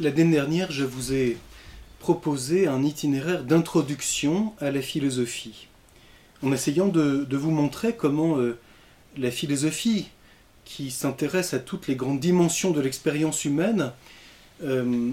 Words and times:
L'année 0.00 0.30
dernière, 0.30 0.70
je 0.70 0.84
vous 0.84 1.12
ai 1.12 1.36
proposé 1.98 2.68
un 2.68 2.84
itinéraire 2.84 3.42
d'introduction 3.42 4.52
à 4.60 4.70
la 4.70 4.80
philosophie, 4.80 5.66
en 6.40 6.52
essayant 6.52 6.86
de, 6.86 7.26
vous 7.32 7.50
montrer 7.50 7.96
comment 7.96 8.38
euh, 8.38 8.56
la 9.16 9.32
philosophie, 9.32 10.06
qui 10.64 10.92
s'intéresse 10.92 11.52
à 11.52 11.58
toutes 11.58 11.88
les 11.88 11.96
grandes 11.96 12.20
dimensions 12.20 12.70
de 12.70 12.80
l'expérience 12.80 13.44
humaine, 13.44 13.90
euh, 14.62 15.10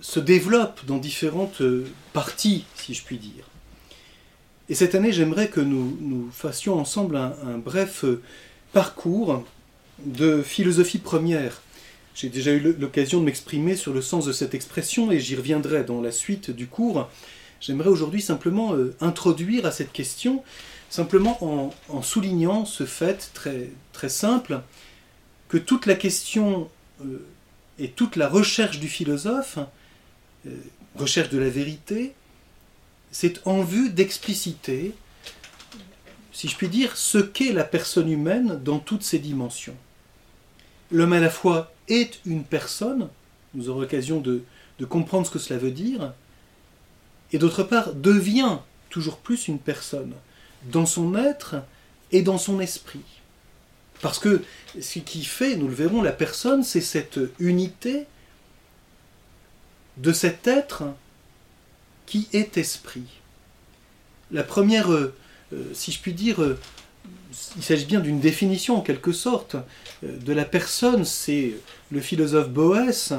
se 0.00 0.20
développe 0.20 0.84
dans 0.84 0.98
différentes 0.98 1.62
euh, 1.62 1.86
parties, 2.12 2.66
si 2.74 2.92
je 2.92 3.02
puis 3.02 3.16
dire. 3.16 3.48
Et 4.68 4.74
cette 4.74 4.94
année, 4.94 5.12
j'aimerais 5.12 5.48
que 5.48 5.60
nous, 5.60 6.28
fassions 6.32 6.78
ensemble 6.78 7.16
un, 7.16 7.56
bref 7.56 8.04
parcours 8.74 9.42
de 10.04 10.42
philosophie 10.42 10.98
première. 10.98 11.62
J'ai 12.16 12.30
déjà 12.30 12.50
eu 12.52 12.60
l'occasion 12.78 13.20
de 13.20 13.26
m'exprimer 13.26 13.76
sur 13.76 13.92
le 13.92 14.00
sens 14.00 14.24
de 14.24 14.32
cette 14.32 14.54
expression 14.54 15.12
et 15.12 15.20
j'y 15.20 15.36
reviendrai 15.36 15.84
dans 15.84 16.00
la 16.00 16.10
suite 16.10 16.50
du 16.50 16.66
cours. 16.66 17.10
J'aimerais 17.60 17.90
aujourd'hui 17.90 18.22
simplement 18.22 18.72
euh, 18.72 18.96
introduire 19.02 19.66
à 19.66 19.70
cette 19.70 19.92
question, 19.92 20.42
simplement 20.88 21.36
en, 21.90 22.02
soulignant 22.02 22.64
ce 22.64 22.86
fait 22.86 23.30
très, 23.34 23.68
très 23.92 24.08
simple, 24.08 24.62
que 25.50 25.58
toute 25.58 25.84
la 25.84 25.94
question 25.94 26.70
euh, 27.04 27.18
et 27.78 27.90
toute 27.90 28.16
la 28.16 28.28
recherche 28.28 28.80
du 28.80 28.88
philosophe, 28.88 29.58
recherche 30.94 31.28
de 31.28 31.38
la 31.38 31.50
vérité, 31.50 32.14
c'est 33.10 33.46
en 33.46 33.62
vue 33.62 33.90
d'expliciter, 33.90 34.94
si 36.32 36.48
je 36.48 36.56
puis 36.56 36.68
dire, 36.68 36.96
ce 36.96 37.18
qu'est 37.18 37.52
la 37.52 37.64
personne 37.64 38.10
humaine 38.10 38.58
dans 38.64 38.78
toutes 38.78 39.02
ses 39.02 39.18
dimensions. 39.18 39.76
L'homme 40.90 41.12
à 41.12 41.20
la 41.20 41.30
fois 41.30 41.72
est 41.88 42.20
une 42.24 42.44
personne, 42.44 43.08
nous 43.54 43.68
aurons 43.68 43.80
l'occasion 43.80 44.20
de, 44.20 44.42
comprendre 44.88 45.26
ce 45.26 45.30
que 45.30 45.38
cela 45.38 45.58
veut 45.58 45.70
dire, 45.70 46.12
et 47.32 47.38
d'autre 47.38 47.62
part 47.62 47.94
devient 47.94 48.58
toujours 48.90 49.18
plus 49.18 49.48
une 49.48 49.58
personne, 49.58 50.12
dans 50.70 50.86
son 50.86 51.16
être 51.16 51.56
et 52.12 52.22
dans 52.22 52.38
son 52.38 52.60
esprit. 52.60 53.04
Parce 54.00 54.18
que 54.18 54.42
ce 54.80 54.98
qui 54.98 55.24
fait, 55.24 55.56
nous 55.56 55.68
le 55.68 55.74
verrons, 55.74 56.02
la 56.02 56.12
personne, 56.12 56.62
c'est 56.62 56.80
cette 56.80 57.18
unité 57.38 58.06
de 59.96 60.12
cet 60.12 60.46
être 60.46 60.84
qui 62.04 62.28
est 62.32 62.56
esprit. 62.58 63.06
La 64.30 64.42
première, 64.42 64.92
euh, 64.92 65.14
euh, 65.52 65.64
si 65.72 65.92
je 65.92 66.00
puis 66.00 66.12
dire, 66.12 66.42
euh, 66.42 66.58
il 67.56 67.62
s'agit 67.62 67.86
bien 67.86 68.00
d'une 68.00 68.20
définition 68.20 68.76
en 68.76 68.80
quelque 68.80 69.12
sorte 69.12 69.56
de 70.02 70.32
la 70.32 70.44
personne, 70.44 71.04
c'est 71.04 71.54
le 71.90 72.00
philosophe 72.00 72.50
Boès, 72.50 73.12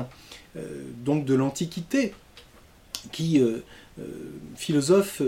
donc 1.04 1.26
de 1.26 1.34
l'Antiquité, 1.34 2.14
qui 3.12 3.42
philosophe 4.56 5.22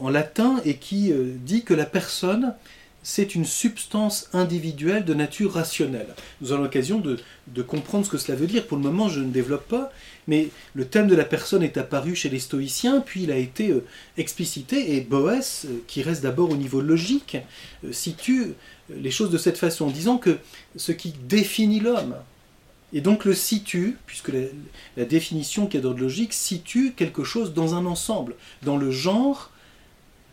en 0.00 0.08
latin 0.08 0.60
et 0.64 0.76
qui 0.76 1.12
dit 1.14 1.62
que 1.62 1.74
la 1.74 1.86
personne 1.86 2.54
c'est 3.02 3.34
une 3.34 3.44
substance 3.44 4.28
individuelle 4.32 5.04
de 5.04 5.14
nature 5.14 5.54
rationnelle. 5.54 6.14
Nous 6.40 6.52
avons 6.52 6.62
l'occasion 6.62 6.98
de, 7.00 7.18
comprendre 7.62 8.06
ce 8.06 8.10
que 8.10 8.18
cela 8.18 8.38
veut 8.38 8.46
dire. 8.46 8.66
Pour 8.66 8.76
le 8.76 8.82
moment, 8.82 9.08
je 9.08 9.20
ne 9.20 9.30
développe 9.30 9.66
pas, 9.66 9.92
mais 10.28 10.48
le 10.74 10.86
thème 10.86 11.08
de 11.08 11.16
la 11.16 11.24
personne 11.24 11.62
est 11.62 11.76
apparu 11.76 12.14
chez 12.14 12.28
les 12.28 12.38
stoïciens, 12.38 13.00
puis 13.00 13.24
il 13.24 13.32
a 13.32 13.36
été 13.36 13.70
euh, 13.70 13.84
explicité, 14.16 14.96
et 14.96 15.00
Boès, 15.00 15.66
euh, 15.68 15.82
qui 15.88 16.02
reste 16.02 16.22
d'abord 16.22 16.50
au 16.50 16.56
niveau 16.56 16.80
logique, 16.80 17.36
euh, 17.84 17.92
situe 17.92 18.54
les 18.88 19.10
choses 19.10 19.30
de 19.30 19.38
cette 19.38 19.58
façon, 19.58 19.86
en 19.86 19.90
disant 19.90 20.18
que 20.18 20.38
ce 20.76 20.92
qui 20.92 21.12
définit 21.28 21.80
l'homme, 21.80 22.14
et 22.92 23.00
donc 23.00 23.24
le 23.24 23.34
situe, 23.34 23.96
puisque 24.06 24.28
la, 24.28 24.40
la 24.96 25.04
définition 25.04 25.66
qui 25.66 25.76
est 25.76 25.80
d'ordre 25.80 26.00
logique 26.00 26.34
situe 26.34 26.92
quelque 26.92 27.24
chose 27.24 27.54
dans 27.54 27.74
un 27.74 27.86
ensemble, 27.86 28.34
dans 28.62 28.76
le 28.76 28.90
genre 28.90 29.51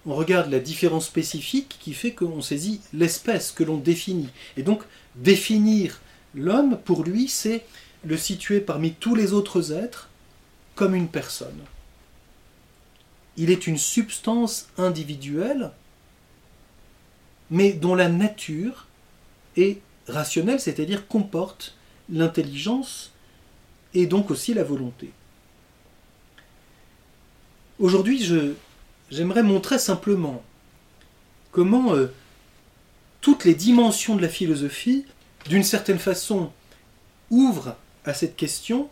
on 0.06 0.16
regarde 0.16 0.50
la 0.50 0.60
différence 0.60 1.08
spécifique 1.08 1.78
qui 1.80 1.94
fait 1.94 2.12
qu'on 2.12 2.42
saisit 2.42 2.82
l'espèce 2.94 3.52
que 3.52 3.64
l'on 3.64 3.78
définit. 3.78 4.30
Et 4.58 4.64
donc, 4.64 4.84
définir 5.16 6.00
l'homme, 6.34 6.78
pour 6.84 7.04
lui, 7.04 7.28
c'est 7.28 7.66
le 8.06 8.18
situer 8.18 8.62
parmi 8.62 8.94
tous 8.94 9.16
les 9.16 9.34
autres 9.34 9.74
êtres 9.74 10.10
comme 10.76 10.96
une 10.96 11.10
personne. 11.10 11.60
Il 13.36 13.52
est 13.52 13.68
une 13.68 13.78
substance 13.78 14.68
individuelle, 14.78 15.72
mais 17.52 17.74
dont 17.74 17.96
la 17.96 18.10
nature 18.10 18.88
est 19.58 19.80
rationnelle, 20.08 20.60
c'est-à-dire 20.60 21.08
comporte 21.08 21.76
l'intelligence 22.10 23.12
et 23.94 24.06
donc 24.06 24.32
aussi 24.32 24.54
la 24.54 24.64
volonté. 24.64 25.12
Aujourd'hui, 27.80 28.24
je 28.24 28.54
j'aimerais 29.12 29.44
montrer 29.44 29.80
simplement 29.80 30.44
comment 31.52 31.94
euh, 31.94 32.12
toutes 33.22 33.46
les 33.46 33.56
dimensions 33.56 34.16
de 34.16 34.22
la 34.22 34.30
philosophie, 34.30 35.06
d'une 35.48 35.64
certaine 35.64 36.00
façon, 36.00 36.52
ouvrent 37.30 37.76
à 38.06 38.14
cette 38.14 38.36
question 38.36 38.90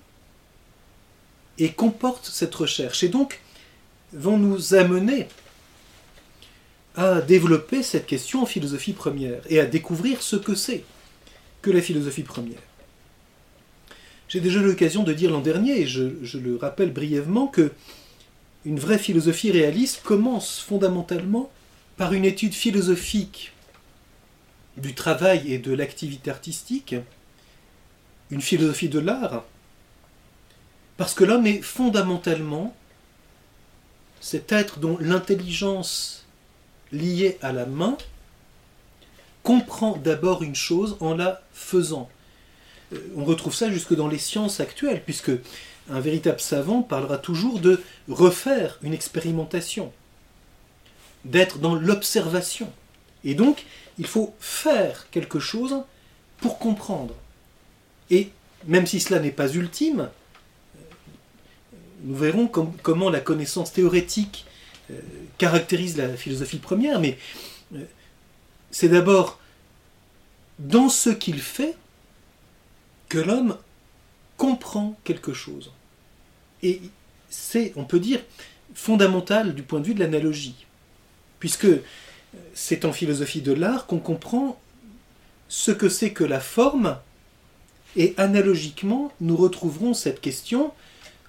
et 1.58 1.72
comportent 1.72 2.26
cette 2.26 2.54
recherche, 2.54 3.04
et 3.04 3.10
donc 3.10 3.42
vont 4.14 4.38
nous 4.38 4.74
amener 4.74 5.28
à 6.96 7.22
développer 7.22 7.84
cette 7.84 8.08
question 8.08 8.42
en 8.42 8.46
philosophie 8.46 8.94
première 8.94 9.42
et 9.50 9.60
à 9.60 9.66
découvrir 9.66 10.22
ce 10.22 10.36
que 10.36 10.56
c'est 10.56 10.84
que 11.62 11.72
la 11.72 11.82
philosophie 11.82 12.24
première. 12.24 12.60
J'ai 14.30 14.42
déjà 14.42 14.60
eu 14.60 14.66
l'occasion 14.66 15.04
de 15.04 15.14
dire 15.14 15.32
l'an 15.32 15.42
dernier, 15.42 15.82
et 15.82 15.88
je, 15.88 16.10
je, 16.22 16.38
le 16.38 16.58
rappelle 16.58 16.92
brièvement, 16.92 17.48
que 17.48 17.72
une 18.68 18.80
vraie 18.80 19.00
philosophie 19.00 19.50
réaliste 19.50 20.02
commence 20.04 20.60
fondamentalement 20.60 21.50
par 21.96 22.12
une 22.12 22.26
étude 22.26 22.54
philosophique 22.54 23.54
du 24.76 24.94
travail 24.94 25.54
et 25.54 25.58
de 25.58 25.74
l'activité 25.74 26.30
artistique, 26.30 26.94
une 28.30 28.42
philosophie 28.42 28.90
de 28.90 29.00
l'art, 29.00 29.46
parce 30.98 31.14
que 31.14 31.24
l'homme 31.24 31.48
est 31.48 31.62
fondamentalement 31.62 32.76
cet 34.20 34.52
être 34.52 34.80
dont 34.80 34.98
l'intelligence 35.00 36.26
liée 36.92 37.38
à 37.42 37.54
la 37.54 37.66
main 37.66 37.98
comprend 39.44 39.96
d'abord 39.96 40.44
une 40.44 40.56
chose 40.56 40.98
en 41.00 41.16
la 41.16 41.42
faisant. 41.54 42.10
Euh, 42.92 43.00
on 43.16 43.24
retrouve 43.24 43.56
ça 43.56 43.72
jusque 43.72 43.96
dans 43.96 44.10
les 44.10 44.18
sciences 44.18 44.60
actuelles, 44.60 45.04
puisque 45.06 45.32
un 45.90 46.00
véritable 46.00 46.40
savant 46.40 46.82
parlera 46.82 47.18
toujours 47.18 47.60
de 47.60 47.82
refaire 48.10 48.78
une 48.82 48.94
expérimentation, 48.94 49.92
d'être 51.26 51.60
dans 51.60 51.76
l'observation. 51.76 52.72
Et 53.24 53.36
donc, 53.36 53.66
il 53.98 54.08
faut 54.08 54.36
faire 54.40 55.10
quelque 55.12 55.40
chose 55.40 55.84
pour 56.40 56.60
comprendre. 56.60 57.16
Et 58.10 58.30
même 58.66 58.86
si 58.86 59.00
cela 59.00 59.20
n'est 59.20 59.32
pas 59.32 59.50
ultime, 59.50 60.10
nous 62.04 62.16
verrons 62.16 62.48
comment 62.48 63.10
la 63.10 63.20
connaissance 63.20 63.74
théorétique 63.74 64.46
euh, 64.92 65.00
caractérise 65.38 65.98
la 65.98 66.16
philosophie 66.16 66.60
première, 66.60 67.00
mais 67.00 67.18
euh, 67.76 67.84
c'est 68.72 68.90
d'abord 68.90 69.40
dans 70.60 70.90
ce 70.90 71.10
qu'il 71.10 71.40
fait 71.40 71.76
que 73.10 73.18
l'homme 73.18 73.58
comprend 74.38 74.98
quelque 75.04 75.34
chose. 75.34 75.72
Et 76.64 76.82
c'est, 77.30 77.74
on 77.76 77.84
peut 77.84 78.00
dire, 78.00 78.22
fondamental 78.74 79.56
du 79.56 79.64
point 79.64 79.80
de 79.80 79.86
vue 79.86 79.94
de 79.94 80.00
l'analogie, 80.00 80.66
puisque 81.40 81.68
c'est 82.54 82.86
en 82.86 82.94
philosophie 82.94 83.42
de 83.42 83.54
l'art 83.54 83.86
qu'on 83.86 84.00
comprend 84.00 84.60
ce 85.50 85.72
que 85.72 85.90
c'est 85.90 86.12
que 86.12 86.24
la 86.24 86.40
forme, 86.40 86.98
et 87.96 88.14
analogiquement, 88.18 89.12
nous 89.22 89.36
retrouverons 89.36 89.94
cette 89.94 90.22
question 90.22 90.72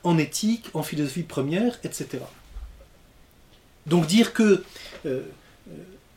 en 0.05 0.19
éthique, 0.19 0.67
en 0.75 0.83
philosophie 0.83 1.23
première, 1.23 1.79
etc. 1.85 2.19
Donc 3.87 4.07
dire 4.07 4.33
que 4.33 4.65
euh, 5.07 5.23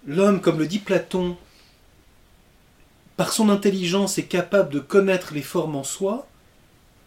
l'homme, 0.06 0.42
comme 0.42 0.60
le 0.60 0.68
dit 0.68 0.80
Platon, 0.80 1.38
par 3.16 3.34
son 3.34 3.50
intelligence 3.50 4.18
est 4.18 4.26
capable 4.26 4.74
de 4.74 4.80
connaître 4.80 5.34
les 5.34 5.42
formes 5.42 5.76
en 5.76 5.84
soi, 5.84 6.28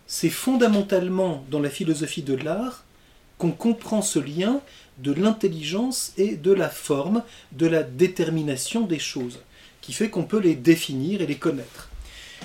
c'est 0.06 0.30
fondamentalement 0.30 1.44
dans 1.50 1.60
la 1.60 1.70
philosophie 1.70 2.22
de 2.22 2.34
l'art 2.34 2.84
qu'on 3.38 3.52
comprend 3.52 4.02
ce 4.02 4.18
lien 4.18 4.60
de 4.98 5.12
l'intelligence 5.12 6.12
et 6.16 6.36
de 6.36 6.52
la 6.52 6.68
forme, 6.68 7.22
de 7.52 7.66
la 7.66 7.82
détermination 7.82 8.82
des 8.82 8.98
choses, 8.98 9.40
qui 9.80 9.92
fait 9.92 10.08
qu'on 10.08 10.24
peut 10.24 10.38
les 10.38 10.54
définir 10.54 11.20
et 11.20 11.26
les 11.26 11.36
connaître. 11.36 11.90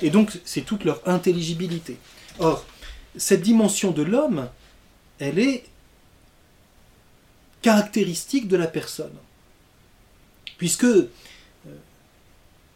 Et 0.02 0.10
donc 0.10 0.40
c'est 0.46 0.62
toute 0.62 0.84
leur 0.84 1.08
intelligibilité. 1.08 1.98
Or, 2.40 2.66
cette 3.18 3.42
dimension 3.42 3.92
de 3.92 4.02
l'homme, 4.02 4.50
elle 5.20 5.40
est 5.40 5.66
caractéristique 7.62 8.48
de 8.48 8.58
la 8.58 8.68
personne. 8.68 9.16
Puisque 10.58 10.86
euh, 10.86 11.10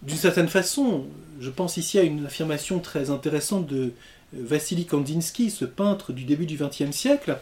d'une 0.02 0.18
certaine 0.18 0.50
façon, 0.50 1.06
je 1.40 1.50
pense 1.50 1.78
ici 1.78 1.98
à 1.98 2.04
une 2.04 2.26
affirmation 2.26 2.80
très 2.80 3.10
intéressante 3.10 3.68
de 3.68 3.94
Vassili 4.34 4.86
Kandinsky, 4.86 5.50
ce 5.50 5.66
peintre 5.66 6.14
du 6.14 6.24
début 6.24 6.46
du 6.46 6.58
XXe 6.58 6.92
siècle, 6.92 7.38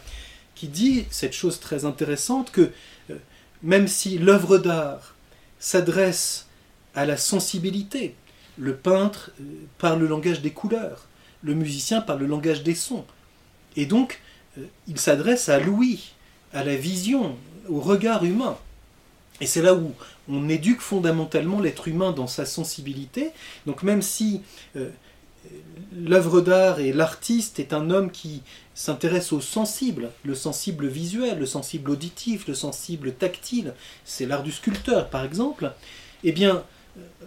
qui 0.54 0.68
dit 0.68 1.06
cette 1.10 1.32
chose 1.32 1.60
très 1.60 1.84
intéressante 1.84 2.50
que 2.50 2.70
euh, 3.10 3.16
même 3.62 3.88
si 3.88 4.18
l'œuvre 4.18 4.58
d'art 4.58 5.14
s'adresse 5.58 6.46
à 6.94 7.06
la 7.06 7.16
sensibilité, 7.16 8.14
le 8.58 8.76
peintre 8.76 9.30
euh, 9.40 9.44
parle 9.78 10.00
le 10.00 10.06
langage 10.06 10.42
des 10.42 10.50
couleurs, 10.50 11.08
le 11.42 11.54
musicien 11.54 12.00
parle 12.00 12.20
le 12.20 12.26
langage 12.26 12.62
des 12.62 12.74
sons, 12.74 13.04
et 13.76 13.86
donc 13.86 14.20
euh, 14.58 14.64
il 14.88 14.98
s'adresse 14.98 15.48
à 15.48 15.58
l'ouïe, 15.58 16.12
à 16.52 16.64
la 16.64 16.76
vision, 16.76 17.36
au 17.68 17.80
regard 17.80 18.24
humain. 18.24 18.58
Et 19.40 19.46
c'est 19.46 19.62
là 19.62 19.74
où 19.74 19.92
on 20.28 20.48
éduque 20.48 20.80
fondamentalement 20.80 21.58
l'être 21.58 21.88
humain 21.88 22.12
dans 22.12 22.26
sa 22.26 22.44
sensibilité. 22.44 23.30
Donc 23.66 23.82
même 23.82 24.02
si 24.02 24.42
l'œuvre 25.94 26.40
d'art 26.40 26.80
et 26.80 26.92
l'artiste 26.92 27.58
est 27.58 27.72
un 27.72 27.90
homme 27.90 28.10
qui 28.10 28.42
s'intéresse 28.74 29.32
au 29.32 29.40
sensible, 29.40 30.10
le 30.24 30.34
sensible 30.34 30.86
visuel, 30.86 31.38
le 31.38 31.46
sensible 31.46 31.90
auditif, 31.90 32.48
le 32.48 32.54
sensible 32.54 33.12
tactile, 33.12 33.74
c'est 34.04 34.26
l'art 34.26 34.42
du 34.42 34.52
sculpteur 34.52 35.10
par 35.10 35.24
exemple, 35.24 35.72
eh 36.24 36.32
bien 36.32 36.64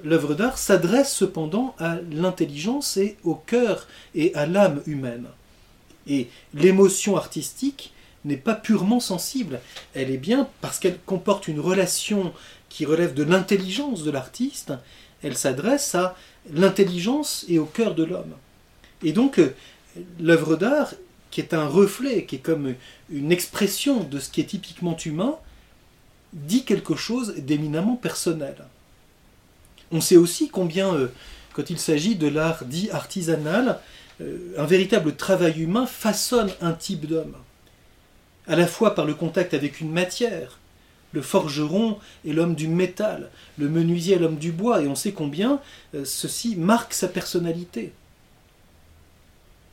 l'œuvre 0.03 0.35
d'art 0.35 0.57
s'adresse 0.57 1.13
cependant 1.13 1.75
à 1.79 1.97
l'intelligence 2.11 2.97
et 2.97 3.17
au 3.23 3.35
cœur 3.35 3.87
et 4.13 4.33
à 4.35 4.45
l'âme 4.45 4.81
humaine. 4.85 5.27
Et 6.07 6.29
l'émotion 6.53 7.17
artistique 7.17 7.93
n'est 8.25 8.37
pas 8.37 8.55
purement 8.55 8.99
sensible, 8.99 9.59
elle 9.93 10.11
est 10.11 10.17
bien 10.17 10.47
parce 10.61 10.79
qu'elle 10.79 10.99
comporte 11.05 11.47
une 11.47 11.59
relation 11.59 12.33
qui 12.69 12.85
relève 12.85 13.13
de 13.13 13.23
l'intelligence 13.23 14.03
de 14.03 14.11
l'artiste, 14.11 14.73
elle 15.23 15.37
s'adresse 15.37 15.95
à 15.95 16.15
l'intelligence 16.53 17.45
et 17.49 17.59
au 17.59 17.65
cœur 17.65 17.95
de 17.95 18.03
l'homme. 18.03 18.33
Et 19.03 19.13
donc, 19.13 19.39
euh, 19.39 19.53
l'œuvre 20.19 20.55
d'art, 20.55 20.93
qui 21.31 21.41
est 21.41 21.53
un 21.53 21.67
reflet, 21.67 22.25
qui 22.25 22.37
est 22.37 22.39
comme 22.39 22.75
une 23.09 23.31
expression 23.31 24.03
de 24.03 24.19
ce 24.19 24.29
qui 24.29 24.41
est 24.41 24.45
typiquement 24.45 24.95
humain, 24.97 25.35
dit 26.33 26.63
quelque 26.63 26.95
chose 26.95 27.35
d'éminemment 27.37 27.95
personnel. 27.95 28.55
On 29.91 30.01
sait 30.01 30.17
aussi 30.17 30.49
combien, 30.49 30.93
euh, 30.93 31.07
quand 31.53 31.69
il 31.69 31.79
s'agit 31.79 32.15
de 32.15 32.27
l'art 32.27 32.65
dit 32.65 32.89
artisanal, 32.89 33.79
euh, 34.21 34.53
un 34.57 34.65
véritable 34.65 35.15
travail 35.15 35.61
humain 35.61 35.85
façonne 35.85 36.51
un 36.61 36.73
type 36.73 37.05
d'homme, 37.05 37.35
à 38.47 38.55
la 38.55 38.67
fois 38.67 38.95
par 38.95 39.05
le 39.05 39.13
contact 39.13 39.53
avec 39.53 39.81
une 39.81 39.91
matière, 39.91 40.59
le 41.15 41.21
forgeron 41.23 41.97
est 42.27 42.33
l'homme 42.33 42.53
du 42.53 42.67
métal, 42.67 43.31
le 43.57 43.69
menuisier 43.69 44.15
est 44.15 44.19
l'homme 44.19 44.37
du 44.37 44.51
bois, 44.51 44.83
et 44.83 44.87
on 44.87 44.95
sait 44.95 45.13
combien 45.13 45.59
ceci 46.03 46.55
marque 46.55 46.93
sa 46.93 47.07
personnalité. 47.07 47.93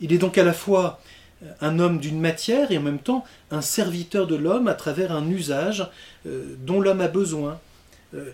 Il 0.02 0.12
est 0.12 0.18
donc 0.18 0.36
à 0.36 0.44
la 0.44 0.52
fois 0.52 1.00
euh, 1.42 1.46
un 1.60 1.78
homme 1.78 1.98
d'une 1.98 2.20
matière 2.20 2.70
et 2.70 2.78
en 2.78 2.82
même 2.82 2.98
temps 2.98 3.24
un 3.50 3.62
serviteur 3.62 4.26
de 4.26 4.36
l'homme 4.36 4.68
à 4.68 4.74
travers 4.74 5.12
un 5.12 5.28
usage 5.30 5.88
euh, 6.26 6.56
dont 6.66 6.80
l'homme 6.80 7.00
a 7.00 7.08
besoin. 7.08 7.58
Euh, 8.14 8.30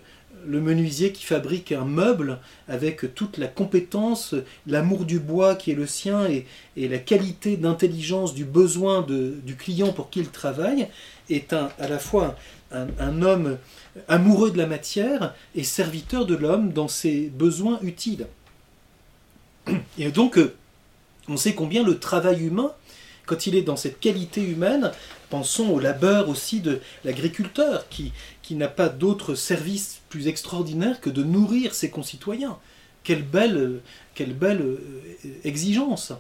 le 0.46 0.60
menuisier 0.60 1.12
qui 1.12 1.25
fabrique 1.25 1.72
un 1.72 1.84
meuble 1.84 2.38
avec 2.69 3.14
toute 3.14 3.38
la 3.38 3.49
compétence, 3.49 4.37
l'amour 4.66 5.05
du 5.05 5.19
bois 5.19 5.56
qui 5.56 5.72
est 5.72 5.75
le 5.75 5.87
sien 5.87 6.26
et, 6.26 6.46
la 6.76 6.99
qualité 6.99 7.56
d'intelligence 7.56 8.34
du 8.34 8.44
besoin 8.44 9.02
du 9.02 9.56
client 9.56 9.93
pour 9.93 10.10
qui 10.10 10.20
il 10.20 10.28
travaille, 10.28 10.87
est 11.28 11.52
un, 11.52 11.70
à 11.81 11.88
la 11.88 11.99
fois 11.99 12.37
un, 12.73 13.23
homme 13.23 13.59
amoureux 14.09 14.50
de 14.50 14.59
la 14.59 14.67
matière 14.67 15.35
et 15.55 15.65
serviteur 15.65 16.26
de 16.26 16.35
l'homme 16.35 16.73
dans 16.73 16.88
ses 16.88 17.29
besoins 17.29 17.79
utiles. 17.82 18.26
Et 19.99 20.11
donc, 20.11 20.38
on 21.29 21.37
sait 21.37 21.55
combien 21.55 21.82
le 21.82 21.99
travail 21.99 22.43
humain, 22.44 22.73
quand 23.26 23.47
il 23.47 23.55
est 23.55 23.62
dans 23.62 23.76
cette 23.76 24.00
qualité 24.00 24.43
humaine, 24.43 24.91
pensons 25.29 25.69
au 25.69 25.79
labeur 25.79 26.29
aussi 26.29 26.61
de 26.61 26.81
l'agriculteur, 27.05 27.87
qui, 27.88 28.12
n'a 28.50 28.69
pas 28.69 28.88
d'autre 28.88 29.35
service 29.35 30.00
plus 30.09 30.26
extraordinaire 30.26 31.03
que 31.03 31.11
de 31.11 31.23
nourrir 31.23 31.75
ses 31.75 31.91
concitoyens. 31.91 32.56
Quelle 33.05 33.23
belle, 33.23 33.82
euh, 34.20 34.76
exigence 35.44 36.12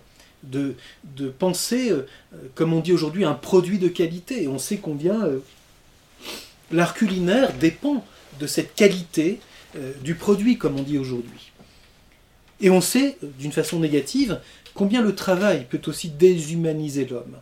de, 0.42 0.74
de 1.16 1.30
penser, 1.30 1.90
euh, 1.90 2.06
comme 2.54 2.74
on 2.74 2.80
dit 2.80 2.92
aujourd'hui, 2.92 3.24
un 3.24 3.34
produit 3.34 3.78
de 3.78 3.88
qualité. 3.88 4.42
Et 4.42 4.48
on 4.48 4.58
sait 4.58 4.76
combien 4.76 5.24
euh, 5.24 5.38
l'art 6.70 6.94
culinaire 6.94 7.52
dépend 7.54 8.04
de 8.40 8.46
cette 8.46 8.74
qualité 8.74 9.40
du 10.02 10.14
produit, 10.14 10.58
comme 10.58 10.78
on 10.78 10.82
dit 10.82 10.98
aujourd'hui. 10.98 11.52
Et 12.60 12.70
on 12.70 12.80
sait, 12.80 13.16
d'une 13.38 13.52
façon 13.52 13.78
négative, 13.78 14.40
combien 14.74 15.02
le 15.02 15.14
travail 15.14 15.66
peut 15.68 15.80
aussi 15.86 16.08
déshumaniser 16.08 17.04
l'homme, 17.04 17.36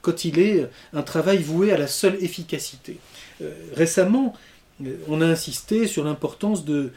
quand 0.00 0.24
il 0.24 0.38
est 0.38 0.68
un 0.92 1.02
travail 1.02 1.38
voué 1.38 1.72
à 1.72 1.78
la 1.78 1.86
seule 1.86 2.22
efficacité. 2.22 2.98
Euh, 3.40 3.50
récemment, 3.74 4.34
euh, 4.84 4.96
on 5.08 5.20
a 5.20 5.26
insisté 5.26 5.86
sur 5.86 6.04
l'importance 6.04 6.64
de, 6.64 6.92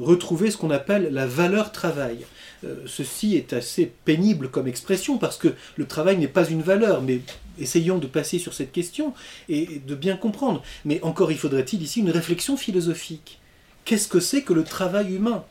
retrouver 0.00 0.50
ce 0.50 0.56
qu'on 0.56 0.70
appelle 0.70 1.12
la 1.12 1.26
valeur 1.26 1.72
travail. 1.72 2.18
Euh, 2.64 2.76
ceci 2.86 3.36
est 3.36 3.52
assez 3.52 3.90
pénible 4.04 4.48
comme 4.48 4.68
expression 4.68 5.18
parce 5.18 5.36
que 5.38 5.48
le 5.76 5.86
travail 5.86 6.18
n'est 6.18 6.28
pas 6.28 6.48
une 6.48 6.62
valeur, 6.62 7.02
mais 7.02 7.20
essayons 7.58 7.98
de 7.98 8.06
passer 8.06 8.38
sur 8.38 8.54
cette 8.54 8.72
question 8.72 9.14
et 9.48 9.80
de 9.86 9.94
bien 9.94 10.16
comprendre. 10.16 10.62
Mais 10.84 11.02
encore, 11.02 11.32
il 11.32 11.38
faudrait-il 11.38 11.82
ici 11.82 12.00
une 12.00 12.10
réflexion 12.10 12.56
philosophique. 12.56 13.38
Qu'est-ce 13.84 14.08
que 14.08 14.20
c'est 14.20 14.42
que 14.42 14.52
le 14.52 14.64
travail 14.64 15.14
humain? 15.14 15.44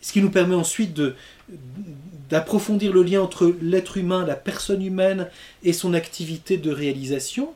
Ce 0.00 0.12
qui 0.12 0.22
nous 0.22 0.30
permet 0.30 0.54
ensuite 0.54 1.00
d'approfondir 2.30 2.92
le 2.92 3.02
lien 3.02 3.20
entre 3.20 3.54
l'être 3.60 3.96
humain, 3.96 4.24
la 4.24 4.36
personne 4.36 4.84
humaine 4.84 5.28
et 5.64 5.72
son 5.72 5.94
activité 5.94 6.56
de 6.56 6.70
réalisation, 6.70 7.52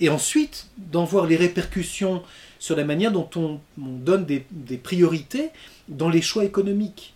et 0.00 0.08
ensuite 0.08 0.68
d'en 0.76 1.04
voir 1.04 1.26
les 1.26 1.36
répercussions 1.36 2.22
sur 2.58 2.76
la 2.76 2.84
manière 2.84 3.12
dont 3.12 3.28
on, 3.36 3.60
donne 3.78 4.24
des, 4.24 4.76
priorités 4.76 5.50
dans 5.88 6.08
les 6.08 6.22
choix 6.22 6.44
économiques. 6.44 7.14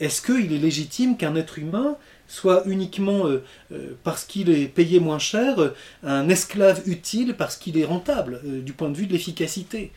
Est-ce 0.00 0.22
qu'il 0.22 0.52
est 0.52 0.58
légitime 0.58 1.16
qu'un 1.16 1.36
être 1.36 1.58
humain 1.58 1.96
soit 2.30 2.62
uniquement, 2.66 3.26
euh, 3.26 3.42
euh, 3.72 3.96
parce 4.04 4.24
qu'il 4.24 4.50
est 4.50 4.68
payé 4.68 5.00
moins 5.00 5.18
cher, 5.18 5.72
un 6.04 6.28
esclave 6.28 6.80
utile 6.86 7.34
parce 7.36 7.56
qu'il 7.56 7.76
est 7.76 7.84
rentable 7.84 8.40
euh, 8.44 8.60
du 8.62 8.72
point 8.72 8.88
de 8.88 8.96
vue 8.96 9.08
de 9.08 9.12
l'efficacité 9.12 9.90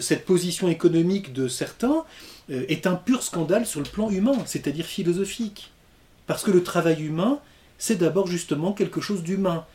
Cette 0.00 0.24
position 0.24 0.68
économique 0.68 1.32
de 1.32 1.48
certains 1.48 2.04
euh, 2.48 2.64
est 2.68 2.86
un 2.86 2.94
pur 2.94 3.24
scandale 3.24 3.66
sur 3.66 3.80
le 3.80 3.86
plan 3.86 4.08
humain, 4.08 4.38
c'est-à-dire 4.46 4.86
philosophique. 4.86 5.72
Parce 6.28 6.44
que 6.44 6.52
le 6.52 6.62
travail 6.62 7.02
humain, 7.02 7.40
c'est 7.76 7.96
d'abord 7.96 8.28
justement 8.28 8.72
quelque 8.72 9.00
chose 9.00 9.24
d'humain. 9.24 9.66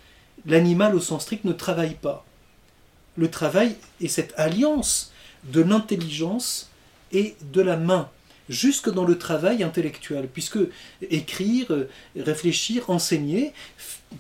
L'animal 0.45 0.95
au 0.95 1.01
sens 1.01 1.23
strict 1.23 1.43
ne 1.43 1.51
travaille 1.51 1.95
pas. 1.95 2.25
Le 3.17 3.29
travail 3.29 3.75
est 4.01 4.07
cette 4.07 4.33
alliance 4.37 5.11
de 5.43 5.61
l'intelligence 5.61 6.69
et 7.11 7.35
de 7.51 7.61
la 7.61 7.75
main, 7.75 8.09
jusque 8.49 8.91
dans 8.91 9.05
le 9.05 9.17
travail 9.17 9.63
intellectuel, 9.63 10.27
puisque 10.31 10.59
écrire, 11.09 11.85
réfléchir, 12.17 12.89
enseigner 12.89 13.53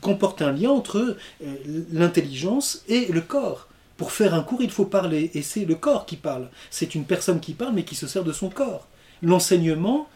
comporte 0.01 0.41
un 0.41 0.51
lien 0.51 0.69
entre 0.69 1.17
euh, 1.43 1.55
l'intelligence 1.91 2.83
et 2.87 3.07
le 3.07 3.21
corps. 3.21 3.67
Pour 3.97 4.11
faire 4.11 4.33
un 4.33 4.43
cours, 4.43 4.61
il 4.61 4.69
faut 4.69 4.85
parler, 4.85 5.31
et 5.33 5.41
c'est 5.41 5.65
le 5.65 5.75
corps 5.75 6.05
qui 6.05 6.15
parle. 6.15 6.49
C'est 6.69 6.95
une 6.95 7.03
personne 7.03 7.41
qui 7.41 7.53
parle, 7.53 7.73
mais 7.73 7.83
qui 7.83 7.95
se 7.95 8.07
sert 8.07 8.23
de 8.23 8.31
son 8.31 8.49
corps. 8.49 8.87
L'enseignement, 9.21 10.07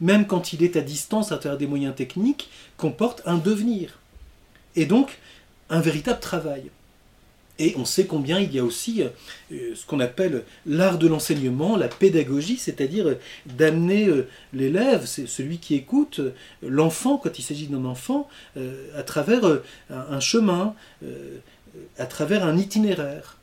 même 0.00 0.26
quand 0.26 0.52
il 0.52 0.64
est 0.64 0.76
à 0.76 0.80
distance 0.80 1.30
à 1.30 1.38
travers 1.38 1.58
des 1.58 1.68
moyens 1.68 1.94
techniques, 1.94 2.50
comporte 2.76 3.22
un 3.26 3.36
devenir. 3.36 4.00
Et 4.74 4.86
donc, 4.86 5.18
un 5.70 5.80
véritable 5.80 6.20
travail. 6.20 6.70
Et 7.58 7.74
on 7.76 7.84
sait 7.84 8.06
combien 8.06 8.38
il 8.38 8.54
y 8.54 8.58
a 8.60 8.64
aussi 8.64 9.02
euh, 9.02 9.74
ce 9.74 9.84
qu'on 9.84 9.98
appelle 9.98 10.44
l'art 10.64 10.98
de 10.98 11.08
l'enseignement, 11.08 11.76
la 11.76 11.88
pédagogie, 11.88 12.56
c'est-à-dire 12.56 13.08
euh, 13.08 13.14
d'amener 13.46 14.06
euh, 14.06 14.28
l'élève, 14.52 15.06
celui 15.06 15.58
qui 15.58 15.74
écoute, 15.74 16.20
l'enfant, 16.62 17.18
quand 17.18 17.38
il 17.38 17.42
s'agit 17.42 17.66
d'un 17.66 17.84
enfant, 17.84 18.28
à 18.96 19.02
travers 19.02 19.60
un 19.90 20.20
chemin, 20.20 20.74
à 21.98 22.06
travers 22.06 22.44
un 22.44 22.56
itinéraire. 22.56 23.36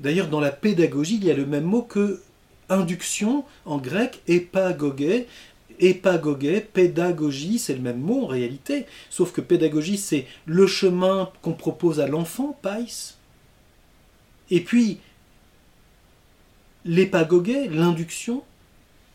D'ailleurs, 0.00 0.28
dans 0.28 0.40
la 0.40 0.50
pédagogie, 0.50 1.16
il 1.16 1.24
y 1.24 1.30
a 1.30 1.34
le 1.34 1.46
même 1.46 1.64
mot 1.64 1.82
que 1.82 2.20
induction 2.68 3.44
en 3.64 3.78
grec, 3.78 4.22
épagogé. 4.26 5.26
Épagogé, 5.78 6.60
pédagogie, 6.60 7.58
c'est 7.58 7.74
le 7.74 7.80
même 7.80 8.00
mot 8.00 8.24
en 8.24 8.26
réalité, 8.26 8.86
sauf 9.10 9.32
que 9.32 9.40
pédagogie, 9.40 9.98
c'est 9.98 10.26
le 10.46 10.66
chemin 10.66 11.30
qu'on 11.42 11.52
propose 11.52 12.00
à 12.00 12.06
l'enfant, 12.06 12.58
pais. 12.62 12.86
Et 14.50 14.60
puis, 14.60 14.98
l'épagogé, 16.84 17.68
l'induction, 17.68 18.42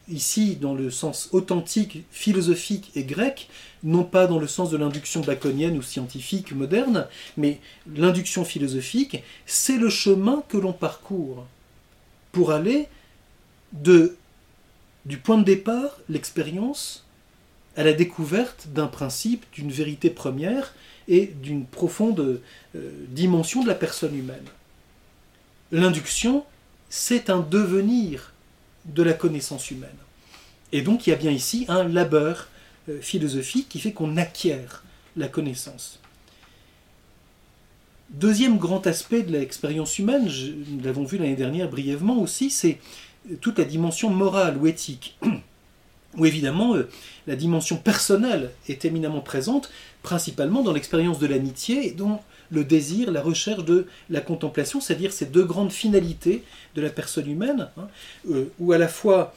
ici 0.10 0.56
dans 0.56 0.74
le 0.74 0.92
sens 0.92 1.30
authentique, 1.32 2.04
philosophique 2.12 2.92
et 2.96 3.04
grec, 3.04 3.50
non 3.84 4.04
pas 4.04 4.28
dans 4.28 4.40
le 4.40 4.48
sens 4.48 4.70
de 4.70 4.78
l'induction 4.78 5.22
baconienne 5.22 5.78
ou 5.78 5.82
scientifique 5.82 6.52
moderne, 6.52 7.08
mais 7.38 7.60
l'induction 7.96 8.46
philosophique, 8.46 9.24
c'est 9.46 9.78
le 9.78 9.90
chemin 9.90 10.44
que 10.50 10.58
l'on 10.58 10.74
parcourt 10.74 11.46
pour 12.32 12.52
aller 12.52 12.88
de, 13.74 14.16
du 15.06 15.18
point 15.18 15.38
de 15.38 15.44
départ, 15.44 15.98
l'expérience, 16.10 17.06
à 17.76 17.84
la 17.84 17.94
découverte 17.94 18.68
d'un 18.74 18.88
principe, 18.88 19.46
d'une 19.54 19.72
vérité 19.72 20.10
première 20.10 20.74
et 21.08 21.28
d'une 21.28 21.66
profonde 21.66 22.42
euh, 22.76 22.92
dimension 23.10 23.64
de 23.64 23.68
la 23.68 23.76
personne 23.76 24.16
humaine. 24.16 24.46
L'induction, 25.72 26.46
c'est 26.90 27.30
un 27.30 27.40
devenir 27.40 28.34
de 28.86 29.04
la 29.04 29.14
connaissance 29.14 29.72
humaine. 29.72 29.90
Et 30.72 30.82
donc 30.82 31.08
il 31.08 31.12
y 31.12 31.14
a 31.14 31.18
bien 31.18 31.32
ici 31.32 31.66
un 31.68 31.84
labeur 31.84 32.50
euh, 32.90 33.00
philosophique 33.02 33.70
qui 33.70 33.80
fait 33.80 33.94
qu'on 33.94 34.18
acquiert 34.18 34.84
la 35.16 35.28
connaissance. 35.28 36.00
Deuxième 38.10 38.58
grand 38.58 38.86
aspect 38.88 39.24
de 39.24 39.32
l'expérience 39.32 39.98
humaine, 39.98 40.30
nous 40.68 40.84
l'avons 40.84 41.06
vu 41.06 41.18
l'année 41.18 41.36
dernière 41.38 41.70
brièvement 41.70 42.20
aussi, 42.20 42.50
c'est 42.50 42.78
toute 43.40 43.60
la 43.60 43.66
dimension 43.66 44.10
morale 44.10 44.58
ou 44.58 44.68
éthique, 44.68 45.18
où 46.18 46.26
évidemment 46.26 46.76
euh, 46.76 46.90
la 47.28 47.36
dimension 47.36 47.78
personnelle 47.78 48.52
est 48.68 48.86
éminemment 48.86 49.22
présente, 49.22 49.72
principalement 50.04 50.64
dans 50.64 50.74
l'expérience 50.74 51.20
de 51.20 51.28
l'amitié 51.28 51.88
et 51.88 51.92
dans 51.92 52.24
le 52.52 52.66
désir, 52.66 53.12
la 53.12 53.22
recherche 53.22 53.64
de 53.64 53.88
la 54.10 54.20
contemplation, 54.20 54.82
c'est-à-dire 54.82 55.14
ces 55.14 55.26
deux 55.26 55.46
grandes 55.46 55.72
finalités 55.72 56.44
de 56.76 56.82
la 56.82 56.90
personne 56.90 57.30
humaine, 57.30 57.70
hein, 57.78 57.88
euh, 58.30 58.46
où 58.60 58.74
à 58.74 58.78
la 58.78 58.90
fois 58.90 59.34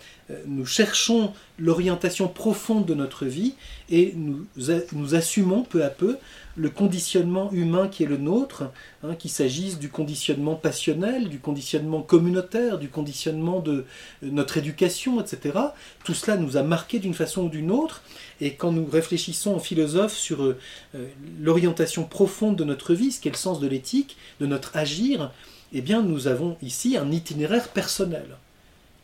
nous 0.46 0.64
cherchons 0.64 1.32
l'orientation 1.58 2.28
profonde 2.28 2.86
de 2.86 2.94
notre 2.94 3.26
vie 3.26 3.54
et 3.90 4.14
nous, 4.16 5.14
assumons 5.14 5.62
peu 5.62 5.84
à 5.84 5.90
peu 5.90 6.16
le 6.56 6.70
conditionnement 6.70 7.50
humain 7.52 7.88
qui 7.88 8.04
est 8.04 8.06
le 8.06 8.16
nôtre, 8.16 8.70
hein, 9.02 9.14
qu'il 9.16 9.30
s'agisse 9.30 9.78
du 9.78 9.88
conditionnement 9.88 10.54
passionnel, 10.54 11.28
du 11.28 11.40
conditionnement 11.40 12.02
communautaire, 12.02 12.78
du 12.78 12.88
conditionnement 12.88 13.60
de 13.60 13.72
euh, 13.72 13.82
notre 14.22 14.56
éducation, 14.56 15.20
etc. 15.20 15.58
Tout 16.04 16.14
cela 16.14 16.36
nous 16.36 16.56
a 16.56 16.62
marqué 16.62 17.00
d'une 17.00 17.14
façon 17.14 17.44
ou 17.44 17.48
d'une 17.48 17.70
autre, 17.70 18.02
et 18.40 18.54
quand 18.54 18.70
nous 18.70 18.86
réfléchissons 18.86 19.54
en 19.54 19.58
philosophe 19.58 20.16
sur 20.16 20.42
euh, 20.42 20.58
euh, 20.94 21.06
l'orientation 21.40 22.04
profonde 22.04 22.56
de 22.56 22.64
notre 22.64 22.94
vie, 22.94 23.10
ce 23.12 23.20
qu'est 23.20 23.30
le 23.30 23.36
sens 23.36 23.58
de 23.58 23.66
l'éthique, 23.66 24.16
de 24.40 24.46
notre 24.46 24.76
agir, 24.76 25.32
eh 25.72 25.80
bien 25.80 26.02
nous 26.02 26.28
avons 26.28 26.56
ici 26.62 26.96
un 26.96 27.10
itinéraire 27.10 27.68
personnel 27.68 28.36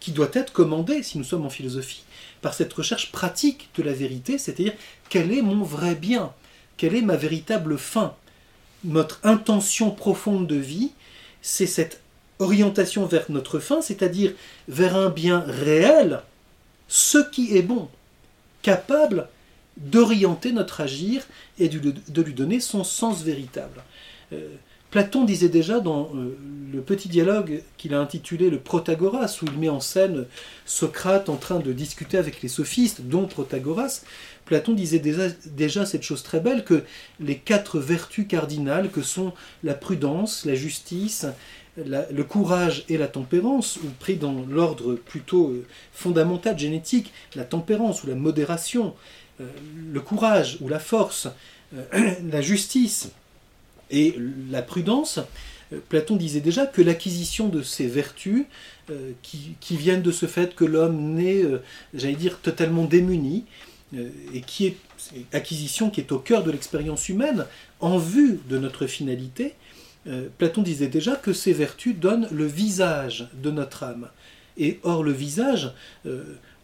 qui 0.00 0.12
doit 0.12 0.30
être 0.32 0.52
commandé, 0.52 1.02
si 1.02 1.18
nous 1.18 1.24
sommes 1.24 1.46
en 1.46 1.50
philosophie, 1.50 2.02
par 2.40 2.54
cette 2.54 2.72
recherche 2.72 3.12
pratique 3.12 3.68
de 3.76 3.82
la 3.82 3.92
vérité, 3.92 4.38
c'est-à-dire 4.38 4.72
quel 5.08 5.30
est 5.32 5.42
mon 5.42 5.62
vrai 5.62 5.94
bien? 5.94 6.32
Quelle 6.76 6.96
est 6.96 7.02
ma 7.02 7.16
véritable 7.16 7.78
fin? 7.78 8.14
Notre 8.84 9.20
intention 9.22 9.90
profonde 9.90 10.46
de 10.46 10.56
vie, 10.56 10.92
c'est 11.42 11.66
cette 11.66 12.00
orientation 12.38 13.04
vers 13.04 13.26
notre 13.28 13.58
fin, 13.58 13.82
c'est-à-dire 13.82 14.32
vers 14.68 14.96
un 14.96 15.10
bien 15.10 15.40
réel, 15.46 16.22
ce 16.88 17.18
qui 17.18 17.56
est 17.56 17.62
bon, 17.62 17.88
capable 18.62 19.28
d'orienter 19.76 20.52
notre 20.52 20.80
agir 20.80 21.26
et 21.58 21.68
de 21.68 22.22
lui 22.22 22.34
donner 22.34 22.60
son 22.60 22.84
sens 22.84 23.22
véritable. 23.22 23.82
Euh, 24.32 24.48
Platon 24.90 25.24
disait 25.24 25.48
déjà 25.48 25.78
dans 25.78 26.10
euh, 26.14 26.36
le 26.72 26.80
petit 26.80 27.08
dialogue 27.08 27.62
qu'il 27.76 27.94
a 27.94 28.00
intitulé 28.00 28.50
le 28.50 28.58
Protagoras, 28.58 29.38
où 29.42 29.46
il 29.46 29.58
met 29.58 29.68
en 29.68 29.80
scène 29.80 30.26
Socrate 30.66 31.28
en 31.28 31.36
train 31.36 31.60
de 31.60 31.72
discuter 31.72 32.18
avec 32.18 32.42
les 32.42 32.48
sophistes, 32.48 33.02
dont 33.02 33.26
Protagoras, 33.26 34.02
Platon 34.46 34.72
disait 34.72 34.98
déjà, 34.98 35.86
cette 35.86 36.02
chose 36.02 36.24
très 36.24 36.40
belle 36.40 36.64
que 36.64 36.82
les 37.20 37.36
quatre 37.36 37.78
vertus 37.78 38.26
cardinales 38.26 38.90
que 38.90 39.02
sont 39.02 39.32
la 39.62 39.74
prudence, 39.74 40.44
la 40.44 40.56
justice, 40.56 41.26
le 41.76 42.22
courage 42.22 42.84
et 42.88 42.98
la 42.98 43.06
tempérance, 43.06 43.76
ou 43.76 43.88
pris 44.00 44.16
dans 44.16 44.44
l'ordre 44.48 44.94
plutôt 44.94 45.50
euh, 45.50 45.64
fondamental 45.92 46.58
génétique, 46.58 47.12
la 47.36 47.44
tempérance 47.44 48.02
ou 48.02 48.08
la 48.08 48.16
modération, 48.16 48.94
euh, 49.40 49.46
le 49.92 50.00
courage 50.00 50.58
ou 50.60 50.68
la 50.68 50.80
force, 50.80 51.28
la 51.72 52.40
justice, 52.40 53.10
et 53.90 54.16
la 54.50 54.62
prudence, 54.62 55.20
euh, 55.72 55.78
Platon 55.88 56.16
disait 56.16 56.40
déjà 56.40 56.66
que 56.66 56.82
l'acquisition 56.82 57.48
de 57.48 57.62
ces 57.62 57.86
vertus, 57.86 58.44
euh, 58.90 59.12
qui, 59.22 59.76
viennent 59.76 60.02
de 60.02 60.12
ce 60.12 60.26
fait 60.26 60.54
que 60.54 60.64
l'homme 60.64 61.14
naît, 61.14 61.42
euh, 61.42 61.62
j'allais 61.94 62.14
dire, 62.14 62.38
totalement 62.40 62.84
démuni, 62.84 63.44
et 64.32 64.42
qui 64.42 64.66
est 64.66 64.76
acquisition 65.32 65.90
qui 65.90 66.00
est 66.00 66.12
au 66.12 66.20
cœur 66.20 66.44
de 66.44 66.52
l'expérience 66.52 67.08
humaine, 67.08 67.44
en 67.80 67.98
vue 67.98 68.38
de 68.48 68.56
notre 68.56 68.86
finalité, 68.86 69.56
Platon 70.38 70.62
disait 70.62 70.86
déjà 70.86 71.16
que 71.16 71.32
ces 71.32 71.52
vertus 71.52 71.96
donnent 71.96 72.28
le 72.30 72.46
visage 72.46 73.28
de 73.42 73.50
notre 73.50 73.82
âme. 73.82 74.08
Et 74.56 74.78
or, 74.84 75.02
le 75.02 75.10
visage, 75.10 75.72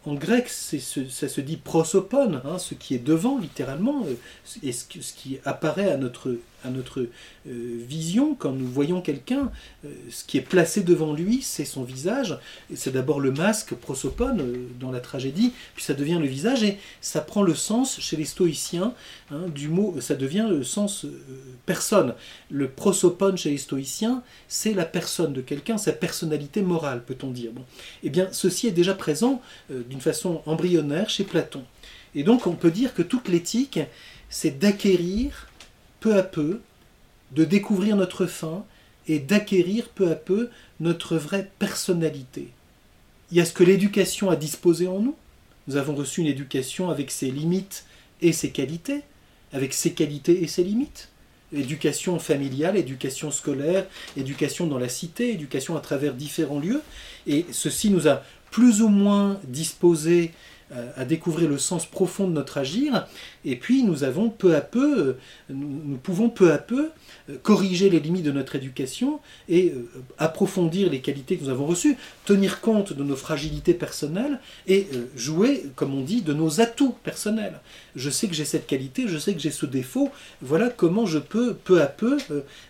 en 0.05 0.13
grec, 0.13 0.47
ça 0.47 1.27
se 1.27 1.41
dit 1.41 1.57
prosopone, 1.57 2.41
hein, 2.45 2.59
ce 2.59 2.75
qui 2.75 2.95
est 2.95 3.03
devant 3.03 3.37
littéralement, 3.37 4.05
et 4.63 4.71
ce, 4.71 4.85
qui 4.85 5.39
apparaît 5.43 5.91
à 5.91 5.97
notre 5.97 6.37
à 6.63 6.69
notre 6.69 7.01
euh, 7.01 7.07
vision, 7.45 8.35
quand 8.35 8.51
nous 8.51 8.67
voyons 8.67 9.01
quelqu'un, 9.01 9.51
euh, 9.85 9.89
ce 10.09 10.23
qui 10.23 10.37
est 10.37 10.41
placé 10.41 10.81
devant 10.81 11.13
lui, 11.13 11.41
c'est 11.41 11.65
son 11.65 11.83
visage. 11.83 12.37
C'est 12.75 12.91
d'abord 12.91 13.19
le 13.19 13.31
masque, 13.31 13.75
prosopone, 13.75 14.41
euh, 14.41 14.67
dans 14.79 14.91
la 14.91 14.99
tragédie, 14.99 15.53
puis 15.75 15.83
ça 15.83 15.93
devient 15.93 16.17
le 16.19 16.27
visage, 16.27 16.63
et 16.63 16.79
ça 16.99 17.21
prend 17.21 17.43
le 17.43 17.53
sens 17.53 17.99
chez 17.99 18.17
les 18.17 18.25
stoïciens 18.25 18.93
hein, 19.31 19.45
du 19.53 19.67
mot, 19.67 19.95
ça 19.99 20.15
devient 20.15 20.47
le 20.49 20.63
sens 20.63 21.05
personne. 21.65 22.15
Le 22.49 22.67
prosopone 22.69 23.37
chez 23.37 23.51
les 23.51 23.57
stoïciens, 23.57 24.23
c'est 24.47 24.73
la 24.73 24.85
personne 24.85 25.33
de 25.33 25.41
quelqu'un, 25.41 25.77
sa 25.77 25.93
personnalité 25.93 26.61
morale, 26.61 27.03
peut-on 27.05 27.31
dire. 27.31 27.51
Bon. 27.51 27.63
Eh 28.03 28.09
bien, 28.09 28.29
ceci 28.31 28.67
est 28.67 28.71
déjà 28.71 28.93
présent 28.93 29.41
d'une 29.69 30.01
façon 30.01 30.41
embryonnaire 30.45 31.09
chez 31.09 31.23
Platon. 31.23 31.63
Et 32.15 32.23
donc, 32.23 32.47
on 32.47 32.55
peut 32.55 32.71
dire 32.71 32.93
que 32.93 33.01
toute 33.01 33.27
l'éthique, 33.27 33.79
c'est 34.29 34.57
d'acquérir 34.59 35.47
peu 35.99 36.17
à 36.17 36.23
peu, 36.23 36.61
de 37.31 37.43
découvrir 37.43 37.95
notre 37.95 38.25
fin 38.25 38.65
et 39.07 39.19
d'acquérir 39.19 39.89
peu 39.89 40.11
à 40.11 40.15
peu 40.15 40.49
notre 40.79 41.17
vraie 41.17 41.49
personnalité. 41.59 42.49
Il 43.31 43.37
y 43.37 43.41
a 43.41 43.45
ce 43.45 43.53
que 43.53 43.63
l'éducation 43.63 44.29
a 44.29 44.35
disposé 44.35 44.87
en 44.87 44.99
nous. 44.99 45.15
Nous 45.67 45.75
avons 45.75 45.95
reçu 45.95 46.21
une 46.21 46.27
éducation 46.27 46.89
avec 46.89 47.11
ses 47.11 47.29
limites 47.29 47.85
et 48.21 48.31
ses 48.31 48.51
qualités, 48.51 49.01
avec 49.51 49.73
ses 49.73 49.93
qualités 49.93 50.43
et 50.43 50.47
ses 50.47 50.63
limites. 50.63 51.09
Éducation 51.53 52.19
familiale, 52.19 52.75
éducation 52.75 53.31
scolaire, 53.31 53.85
éducation 54.17 54.67
dans 54.67 54.77
la 54.77 54.89
cité, 54.89 55.31
éducation 55.31 55.77
à 55.77 55.79
travers 55.79 56.13
différents 56.13 56.59
lieux. 56.59 56.81
Et 57.25 57.45
ceci 57.51 57.89
nous 57.89 58.07
a 58.07 58.23
plus 58.51 58.81
ou 58.81 58.89
moins 58.89 59.39
disposés 59.45 60.31
euh, 60.73 60.91
à 60.97 61.05
découvrir 61.05 61.47
le 61.47 61.57
sens 61.57 61.85
profond 61.85 62.27
de 62.27 62.33
notre 62.33 62.57
agir, 62.57 63.07
et 63.47 63.55
puis 63.55 63.83
nous 63.83 64.03
avons 64.03 64.29
peu 64.29 64.55
à 64.55 64.61
peu, 64.61 64.99
euh, 64.99 65.13
nous, 65.49 65.95
pouvons 65.95 66.29
peu 66.29 66.51
à 66.51 66.57
peu 66.57 66.89
euh, 67.29 67.37
corriger 67.41 67.89
les 67.89 68.01
limites 68.01 68.25
de 68.25 68.33
notre 68.33 68.57
éducation 68.57 69.21
et 69.47 69.73
approfondir 70.17 70.89
les 70.89 70.99
qualités 70.99 71.37
que 71.37 71.45
nous 71.45 71.49
avons 71.49 71.65
reçues, 71.65 71.95
tenir 72.25 72.59
compte 72.59 72.91
de 72.91 73.03
nos 73.03 73.15
fragilités 73.15 73.73
personnelles 73.73 74.39
et 74.67 74.87
jouer, 75.15 75.63
comme 75.75 75.93
on 75.93 76.01
dit, 76.01 76.21
de 76.21 76.33
nos 76.33 76.59
atouts 76.59 76.95
personnels. 77.03 77.61
Je 77.95 78.09
sais 78.09 78.27
que 78.27 78.33
j'ai 78.33 78.43
cette 78.43 78.67
qualité, 78.67 79.07
je 79.07 79.17
sais 79.17 79.33
que 79.33 79.39
j'ai 79.39 79.51
ce 79.51 79.65
défaut, 79.65 80.11
voilà 80.41 80.69
comment 80.69 81.05
je 81.05 81.19
peux 81.19 81.53
peu 81.53 81.81
à 81.81 81.87
peu, 81.87 82.17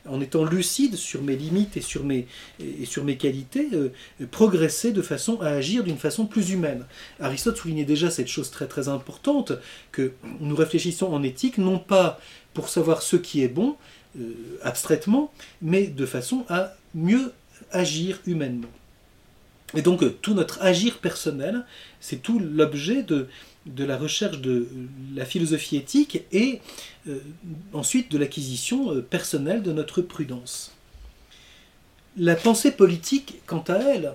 en 0.07 0.21
étant 0.21 0.45
lucide 0.45 0.95
sur 0.95 1.23
mes 1.23 1.35
limites 1.35 1.77
et 1.77 1.81
sur 1.81 2.03
mes, 2.03 2.27
et 2.59 2.85
sur 2.85 3.03
mes 3.03 3.17
qualités, 3.17 3.67
progresser 4.29 4.91
de 4.91 5.01
façon 5.01 5.41
à 5.41 5.47
agir 5.47 5.83
d'une 5.83 5.97
façon 5.97 6.27
plus 6.27 6.51
humaine. 6.51 6.85
Aristote 7.19 7.57
soulignait 7.57 7.85
déjà 7.85 8.11
cette 8.11 8.27
chose 8.27 8.51
très 8.51 8.67
très 8.67 8.87
importante, 8.89 9.53
que 9.91 10.11
nous 10.39 10.55
réfléchissons 10.67 11.07
en 11.13 11.23
éthique, 11.23 11.57
non 11.57 11.79
pas 11.79 12.19
pour 12.53 12.69
savoir 12.69 13.01
ce 13.01 13.15
qui 13.15 13.41
est 13.41 13.47
bon, 13.47 13.77
euh, 14.19 14.33
abstraitement, 14.63 15.31
mais 15.61 15.87
de 15.87 16.05
façon 16.05 16.45
à 16.49 16.73
mieux 16.93 17.31
agir 17.71 18.19
humainement. 18.25 18.69
Et 19.75 19.81
donc 19.81 20.03
euh, 20.03 20.09
tout 20.21 20.33
notre 20.33 20.61
agir 20.61 20.99
personnel, 20.99 21.65
c'est 22.01 22.21
tout 22.21 22.39
l'objet 22.39 23.03
de, 23.03 23.27
de 23.65 23.83
la 23.83 23.97
recherche 23.97 24.39
de 24.39 24.67
la 25.15 25.25
philosophie 25.25 25.77
éthique 25.77 26.23
et 26.31 26.61
euh, 27.07 27.19
ensuite 27.73 28.11
de 28.11 28.17
l'acquisition 28.17 29.01
personnelle 29.01 29.61
de 29.61 29.71
notre 29.71 30.01
prudence. 30.01 30.73
La 32.17 32.35
pensée 32.35 32.71
politique, 32.71 33.35
quant 33.45 33.63
à 33.67 33.77
elle, 33.77 34.13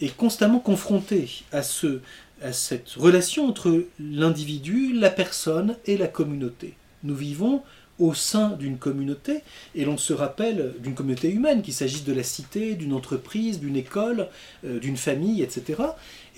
est 0.00 0.16
constamment 0.16 0.58
confrontée 0.58 1.28
à 1.52 1.62
ce, 1.62 2.00
à 2.44 2.52
cette 2.52 2.90
relation 2.90 3.48
entre 3.48 3.84
l'individu, 3.98 4.92
la 4.92 5.10
personne 5.10 5.76
et 5.86 5.96
la 5.96 6.08
communauté. 6.08 6.74
Nous 7.02 7.14
vivons 7.14 7.62
au 7.98 8.12
sein 8.12 8.50
d'une 8.50 8.76
communauté, 8.76 9.40
et 9.74 9.84
l'on 9.84 9.96
se 9.96 10.12
rappelle 10.12 10.74
d'une 10.80 10.94
communauté 10.94 11.30
humaine, 11.30 11.62
qu'il 11.62 11.74
s'agisse 11.74 12.04
de 12.04 12.12
la 12.12 12.24
cité, 12.24 12.74
d'une 12.74 12.92
entreprise, 12.92 13.60
d'une 13.60 13.76
école, 13.76 14.28
euh, 14.64 14.78
d'une 14.80 14.96
famille, 14.96 15.42
etc. 15.42 15.82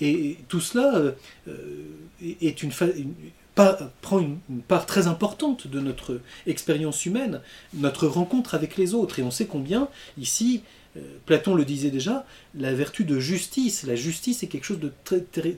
Et 0.00 0.36
tout 0.48 0.60
cela 0.60 0.94
euh, 0.96 1.12
une, 2.28 2.72
prend 4.02 4.18
une, 4.20 4.38
part 4.68 4.86
très 4.86 5.06
importante 5.06 5.66
de 5.66 5.80
notre 5.80 6.20
expérience 6.46 7.06
humaine, 7.06 7.40
notre 7.74 8.06
rencontre 8.06 8.54
avec 8.54 8.76
les 8.76 8.94
autres. 8.94 9.18
Et 9.18 9.22
on 9.22 9.30
sait 9.30 9.46
combien, 9.46 9.88
ici, 10.18 10.62
Platon 11.26 11.54
le 11.54 11.64
disait 11.64 11.90
déjà, 11.90 12.26
la 12.54 12.72
vertu 12.74 13.04
de 13.04 13.18
justice. 13.18 13.84
La 13.84 13.96
justice 13.96 14.42
est 14.42 14.46
quelque 14.46 14.64
chose 14.64 14.80
de 14.80 14.92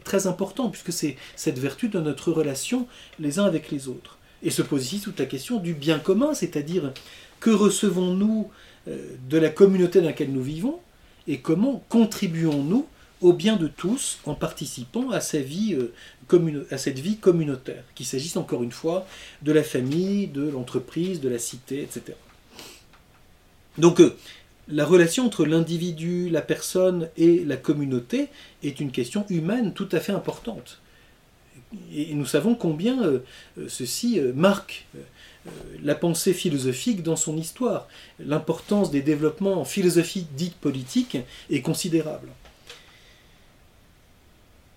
très, 0.05 0.27
important, 0.27 0.71
puisque 0.71 0.93
c'est 0.93 1.17
cette 1.37 1.59
vertu 1.59 1.89
de 1.89 2.01
notre 2.01 2.33
relation 2.33 2.87
les 3.19 3.39
uns 3.39 3.45
avec 3.45 3.71
les 3.71 3.89
autres. 3.89 4.19
Et 4.43 4.51
se 4.51 4.63
pose 4.63 4.85
ici 4.85 5.01
toute 5.01 5.19
la 5.19 5.27
question 5.27 5.59
du 5.59 5.75
bien 5.75 5.99
commun, 5.99 6.35
c'est-à-dire 6.35 6.93
que 7.41 7.51
recevons-nous 7.51 8.51
de 8.87 9.39
la 9.39 9.51
communauté 9.51 10.01
dans 10.01 10.07
laquelle 10.07 10.33
nous 10.33 10.43
vivons, 10.43 10.79
et 11.27 11.39
comment 11.41 11.85
contribuons-nous 11.89 12.87
au 13.21 13.33
bien 13.33 13.57
de 13.57 13.67
tous 13.67 14.19
en 14.25 14.35
participant 14.35 15.11
à, 15.11 15.19
euh, 15.35 16.67
à 16.71 16.79
cette 16.79 16.99
vie 16.99 17.17
communautaire, 17.17 17.85
qu'il 17.95 18.07
s'agisse 18.07 18.37
encore 18.37 18.63
une 18.63 18.73
fois 18.73 19.07
de 19.43 19.53
la 19.53 19.63
famille, 19.63 20.29
de 20.29 20.49
l'entreprise, 20.49 21.21
de 21.21 21.29
la 21.29 21.39
cité, 21.39 21.83
etc. 21.83 22.17
Donc 23.77 24.01
euh, 24.01 24.17
la 24.69 24.85
relation 24.85 25.27
entre 25.27 25.45
l'individu, 25.45 26.29
la 26.29 26.43
personne 26.43 27.09
et 27.17 27.45
la 27.45 27.57
communauté 27.57 28.29
est 28.63 28.81
une 28.81 28.91
question 28.91 29.25
humaine 29.31 29.73
tout 29.73 29.89
à 29.93 30.01
fait 30.01 30.13
importante. 30.13 30.81
Et 31.95 32.15
nous 32.15 32.27
savons 32.27 32.55
combien 32.55 33.03
euh, 33.03 33.21
ceci 33.69 34.21
marque 34.35 34.87
la 35.83 35.95
pensée 35.95 36.35
philosophique 36.35 37.03
dans 37.03 37.17
son 37.17 37.37
histoire. 37.37 37.89
L'importance 38.19 38.91
des 38.91 39.03
développements 39.03 39.61
en 39.61 39.65
philosophie 39.65 40.27
dite 40.37 40.57
politique 40.57 41.19
est 41.51 41.63
considérable. 41.63 42.29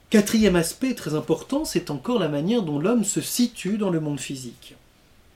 Quatrième 0.09 0.57
aspect 0.57 0.93
très 0.93 1.15
important, 1.15 1.63
c'est 1.63 1.89
encore 1.89 2.19
la 2.19 2.27
manière 2.27 2.63
dont 2.63 2.79
l'homme 2.79 3.05
se 3.05 3.21
situe 3.21 3.77
dans 3.77 3.89
le 3.89 4.01
monde 4.01 4.19
physique. 4.19 4.75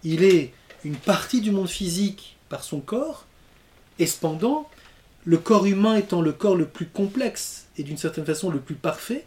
Il 0.04 0.24
est 0.24 0.52
une 0.84 0.98
partie 0.98 1.42
du 1.42 1.52
monde 1.52 1.70
physique 1.70 2.36
par 2.50 2.64
son 2.64 2.82
corps, 2.82 3.26
et 4.00 4.06
cependant, 4.06 4.70
le 5.26 5.38
corps 5.38 5.66
humain 5.66 5.96
étant 5.96 6.22
le 6.22 6.32
corps 6.32 6.56
le 6.56 6.66
plus 6.66 6.86
complexe 6.86 7.68
et 7.78 7.84
d'une 7.84 7.98
certaine 7.98 8.26
façon 8.26 8.50
le 8.50 8.60
plus 8.60 8.76
parfait, 8.76 9.26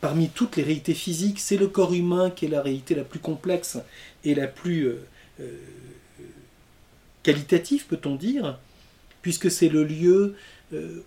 parmi 0.00 0.28
toutes 0.28 0.56
les 0.56 0.62
réalités 0.62 0.94
physiques, 0.94 1.40
c'est 1.40 1.56
le 1.56 1.68
corps 1.68 1.94
humain 1.94 2.30
qui 2.30 2.46
est 2.46 2.48
la 2.48 2.62
réalité 2.62 2.94
la 2.94 3.04
plus 3.04 3.20
complexe 3.20 3.78
et 4.24 4.34
la 4.34 4.46
plus 4.46 4.86
euh, 4.86 5.04
euh, 5.40 5.56
qualitative, 7.22 7.86
peut-on 7.86 8.16
dire, 8.16 8.58
puisque 9.22 9.50
c'est 9.50 9.68
le 9.68 9.84
lieu 9.84 10.34
euh, 10.72 11.02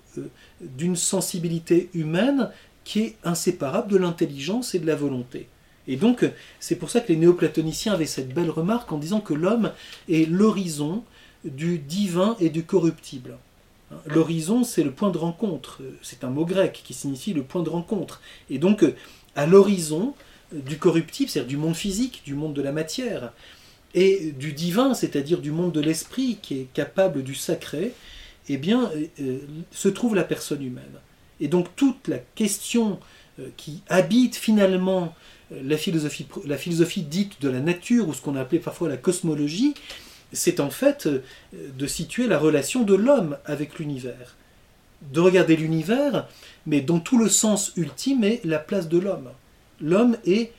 d'une 0.62 0.96
sensibilité 0.96 1.89
humaine 1.94 2.50
qui 2.84 3.01
est 3.01 3.15
inséparable 3.24 3.91
de 3.91 3.98
l'intelligence 3.98 4.75
et 4.75 4.79
de 4.79 4.88
la 4.88 4.96
volonté. 4.96 5.48
Et 5.88 5.98
donc, 5.98 6.25
c'est 6.60 6.75
pour 6.75 6.89
ça 6.89 7.01
que 7.01 7.10
les 7.10 7.17
néoplatoniciens 7.17 7.94
avaient 7.94 8.05
cette 8.05 8.34
belle 8.34 8.50
remarque 8.50 8.91
en 8.91 8.98
disant 8.98 9.22
que 9.22 9.34
l'homme 9.34 9.72
est 10.10 10.27
l'horizon 10.27 11.03
du 11.46 11.78
divin 11.80 12.36
et 12.40 12.50
du 12.50 12.64
corruptible. 12.64 13.38
L'horizon, 14.08 14.64
c'est 14.64 14.84
le 14.84 14.92
point 14.92 15.12
de 15.12 15.18
rencontre. 15.18 15.82
C'est 16.02 16.24
un 16.24 16.30
mot 16.30 16.46
grec 16.46 16.82
qui 16.84 16.94
signifie 16.94 17.34
le 17.34 17.44
point 17.44 17.64
de 17.64 17.70
rencontre. 17.70 18.20
Et 18.50 18.58
donc, 18.58 18.84
à 19.36 19.46
l'horizon 19.46 20.14
du 20.52 20.78
corruptible, 20.78 21.30
c'est-à-dire 21.30 21.50
du 21.50 21.58
monde 21.58 21.75
physique, 21.75 22.22
du 22.25 22.34
monde 22.34 22.54
de 22.54 22.62
la 22.62 22.72
matière, 22.72 23.32
et 23.94 24.34
du 24.38 24.54
divin, 24.54 24.94
c'est-à-dire 24.94 25.40
du 25.40 25.52
monde 25.52 25.72
de 25.72 25.80
l'esprit 25.80 26.38
qui 26.42 26.60
est 26.60 26.68
capable 26.74 27.24
du 27.24 27.34
sacré, 27.34 27.94
eh 28.50 28.58
bien, 28.58 28.92
euh, 29.22 29.40
se 29.72 29.88
trouve 29.88 30.16
la 30.16 30.24
personne 30.24 30.62
humaine. 30.62 30.84
Et 31.40 31.48
donc 31.48 31.75
toute 31.75 32.08
la 32.08 32.20
question 32.20 33.00
euh, 33.40 33.48
qui 33.58 33.82
habite 33.88 34.36
finalement 34.36 35.16
euh, 35.52 35.62
la 35.64 35.78
philosophie, 35.78 36.28
la 36.46 36.58
philosophie 36.58 37.04
dite 37.04 37.42
de 37.42 37.50
la 37.50 37.60
nature, 37.60 38.08
ou 38.08 38.14
ce 38.14 38.22
qu'on 38.22 38.36
a 38.36 38.42
appelé 38.42 38.60
parfois 38.60 38.90
la 38.90 38.98
cosmologie, 38.98 39.74
c'est 40.36 40.60
en 40.60 40.70
fait 40.70 41.08
euh, 41.08 41.24
de 41.54 41.88
situer 41.88 42.28
la 42.28 42.38
relation 42.38 42.84
de 42.84 42.94
l'homme 42.94 43.38
avec 43.46 43.80
l'univers. 43.80 44.36
De 45.12 45.20
regarder 45.20 45.56
l'univers, 45.56 46.28
mais 46.66 46.82
dont 46.82 47.00
tout 47.00 47.18
le 47.18 47.30
sens 47.30 47.72
ultime 47.76 48.24
est 48.24 48.44
la 48.46 48.60
place 48.60 48.88
de 48.88 48.98
l'homme. 48.98 49.30
L'homme 49.82 50.18
est, 50.26 50.52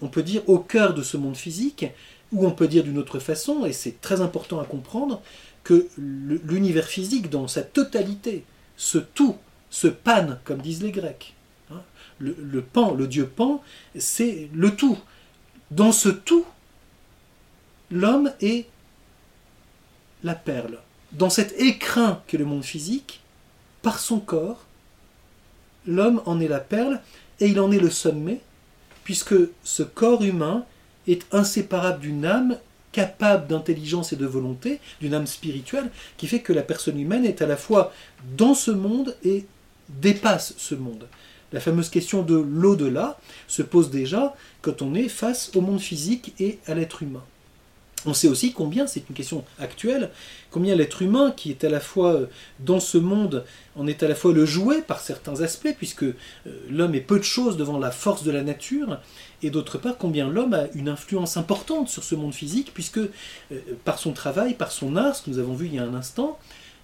on 0.00 0.08
peut 0.08 0.22
dire, 0.22 0.42
au 0.48 0.58
cœur 0.58 0.94
de 0.94 1.02
ce 1.02 1.16
monde 1.16 1.36
physique, 1.36 1.86
ou 2.32 2.46
on 2.46 2.52
peut 2.52 2.68
dire 2.68 2.84
d'une 2.84 2.98
autre 2.98 3.18
façon, 3.18 3.64
et 3.64 3.72
c'est 3.72 4.00
très 4.00 4.20
important 4.20 4.60
à 4.60 4.64
comprendre, 4.64 5.20
que 5.64 5.88
l'univers 5.98 6.86
physique 6.86 7.30
dans 7.30 7.48
sa 7.48 7.62
totalité, 7.62 8.44
ce 8.76 8.98
tout, 8.98 9.36
ce 9.68 9.88
pan, 9.88 10.38
comme 10.44 10.60
disent 10.60 10.82
les 10.82 10.92
Grecs. 10.92 11.34
Hein. 11.70 11.82
Le, 12.18 12.62
pan, 12.62 12.94
le 12.94 13.06
dieu 13.06 13.26
pan, 13.26 13.62
c'est 13.96 14.48
le 14.54 14.74
tout. 14.74 14.98
Dans 15.70 15.92
ce 15.92 16.08
tout, 16.08 16.44
l'homme 17.90 18.32
est 18.40 18.66
la 20.22 20.34
perle. 20.34 20.78
Dans 21.12 21.30
cet 21.30 21.58
écrin 21.58 22.22
qu'est 22.26 22.38
le 22.38 22.44
monde 22.44 22.64
physique, 22.64 23.20
par 23.82 23.98
son 23.98 24.20
corps, 24.20 24.64
l'homme 25.86 26.22
en 26.26 26.40
est 26.40 26.48
la 26.48 26.60
perle 26.60 27.00
et 27.40 27.46
il 27.46 27.58
en 27.60 27.72
est 27.72 27.78
le 27.78 27.90
sommet, 27.90 28.40
puisque 29.04 29.34
ce 29.64 29.82
corps 29.82 30.22
humain 30.22 30.64
est 31.08 31.26
inséparable 31.32 32.00
d'une 32.00 32.24
âme 32.24 32.58
capable 32.92 33.46
d'intelligence 33.46 34.12
et 34.12 34.16
de 34.16 34.26
volonté, 34.26 34.80
d'une 35.00 35.14
âme 35.14 35.26
spirituelle, 35.26 35.90
qui 36.16 36.26
fait 36.26 36.40
que 36.40 36.52
la 36.52 36.62
personne 36.62 36.98
humaine 36.98 37.24
est 37.24 37.40
à 37.40 37.46
la 37.46 37.56
fois 37.56 37.92
dans 38.36 38.54
ce 38.54 38.70
monde 38.70 39.16
et 39.24 39.46
dépasse 39.88 40.54
ce 40.58 40.74
monde. 40.74 41.06
La 41.52 41.60
fameuse 41.60 41.88
question 41.88 42.22
de 42.22 42.36
l'au-delà 42.36 43.18
se 43.48 43.62
pose 43.62 43.90
déjà 43.90 44.34
quand 44.62 44.82
on 44.82 44.94
est 44.94 45.08
face 45.08 45.50
au 45.54 45.60
monde 45.60 45.80
physique 45.80 46.34
et 46.38 46.58
à 46.66 46.74
l'être 46.74 47.02
humain. 47.02 47.24
On 48.06 48.14
sait 48.14 48.28
aussi 48.28 48.52
combien, 48.52 48.86
c'est 48.86 49.08
une 49.08 49.14
question 49.14 49.44
actuelle, 49.58 50.10
combien 50.50 50.74
l'être 50.74 51.02
humain, 51.02 51.32
qui 51.36 51.50
est 51.50 51.64
à 51.64 51.68
la 51.68 51.80
fois 51.80 52.14
euh, 52.14 52.26
dans 52.58 52.80
ce 52.80 52.98
monde, 52.98 53.44
en 53.76 53.86
est 53.86 54.02
à 54.02 54.08
la 54.08 54.14
fois 54.14 54.32
le 54.32 54.46
jouet 54.46 54.82
par 54.82 55.00
certains 55.00 55.42
aspects, 55.42 55.74
puisque 55.76 56.04
euh, 56.04 56.14
l'homme 56.70 56.94
est 56.94 57.00
peu 57.00 57.18
de 57.18 57.24
choses 57.24 57.56
devant 57.56 57.78
la 57.78 57.90
force 57.90 58.22
de 58.22 58.30
la 58.30 58.42
nature, 58.42 59.00
et 59.42 59.50
d'autre 59.50 59.78
part 59.78 59.98
combien 59.98 60.28
l'homme 60.28 60.54
a 60.54 60.66
une 60.74 60.88
influence 60.88 61.36
importante 61.36 61.88
sur 61.88 62.02
ce 62.02 62.14
monde 62.14 62.34
physique, 62.34 62.72
puisque 62.72 62.98
euh, 62.98 63.10
par 63.84 63.98
son 63.98 64.12
travail, 64.12 64.54
par 64.54 64.72
son 64.72 64.96
art, 64.96 65.16
ce 65.16 65.22
que 65.22 65.30
nous 65.30 65.38
avons 65.38 65.54
vu 65.54 65.66
il 65.66 65.74
y 65.74 65.78
a 65.78 65.84
un 65.84 65.94
instant, 65.94 66.38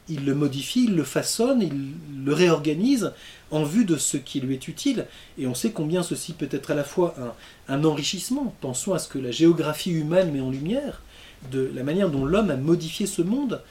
il 0.09 0.25
le 0.25 0.35
modifie, 0.35 0.85
il 0.85 0.95
le 0.95 1.05
façonne, 1.05 1.63
il 1.63 2.25
le 2.25 2.33
réorganise 2.33 3.13
en 3.51 3.65
vue 3.65 3.85
de 3.85 3.97
ce 3.97 4.17
qui 4.17 4.41
lui 4.41 4.55
est 4.55 4.69
utile. 4.69 5.07
Et 5.39 5.47
on 5.47 5.55
sait 5.55 5.73
combien 5.73 6.03
ceci 6.03 6.33
peut 6.33 6.49
être 6.51 6.71
à 6.71 6.75
la 6.75 6.85
fois 6.85 7.15
un, 7.69 7.85
enrichissement. 7.85 8.55
Pensons 8.61 8.95
à 8.95 8.99
ce 8.99 9.09
que 9.09 9.19
la 9.19 9.31
géographie 9.31 9.91
humaine 9.91 10.33
met 10.33 10.41
en 10.41 10.51
lumière, 10.51 11.03
de 11.51 11.71
la 11.75 11.83
manière 11.83 12.11
dont 12.11 12.25
l'homme 12.25 12.51
a 12.51 12.57
modifié 12.57 13.07
ce 13.07 13.23
monde, 13.23 13.63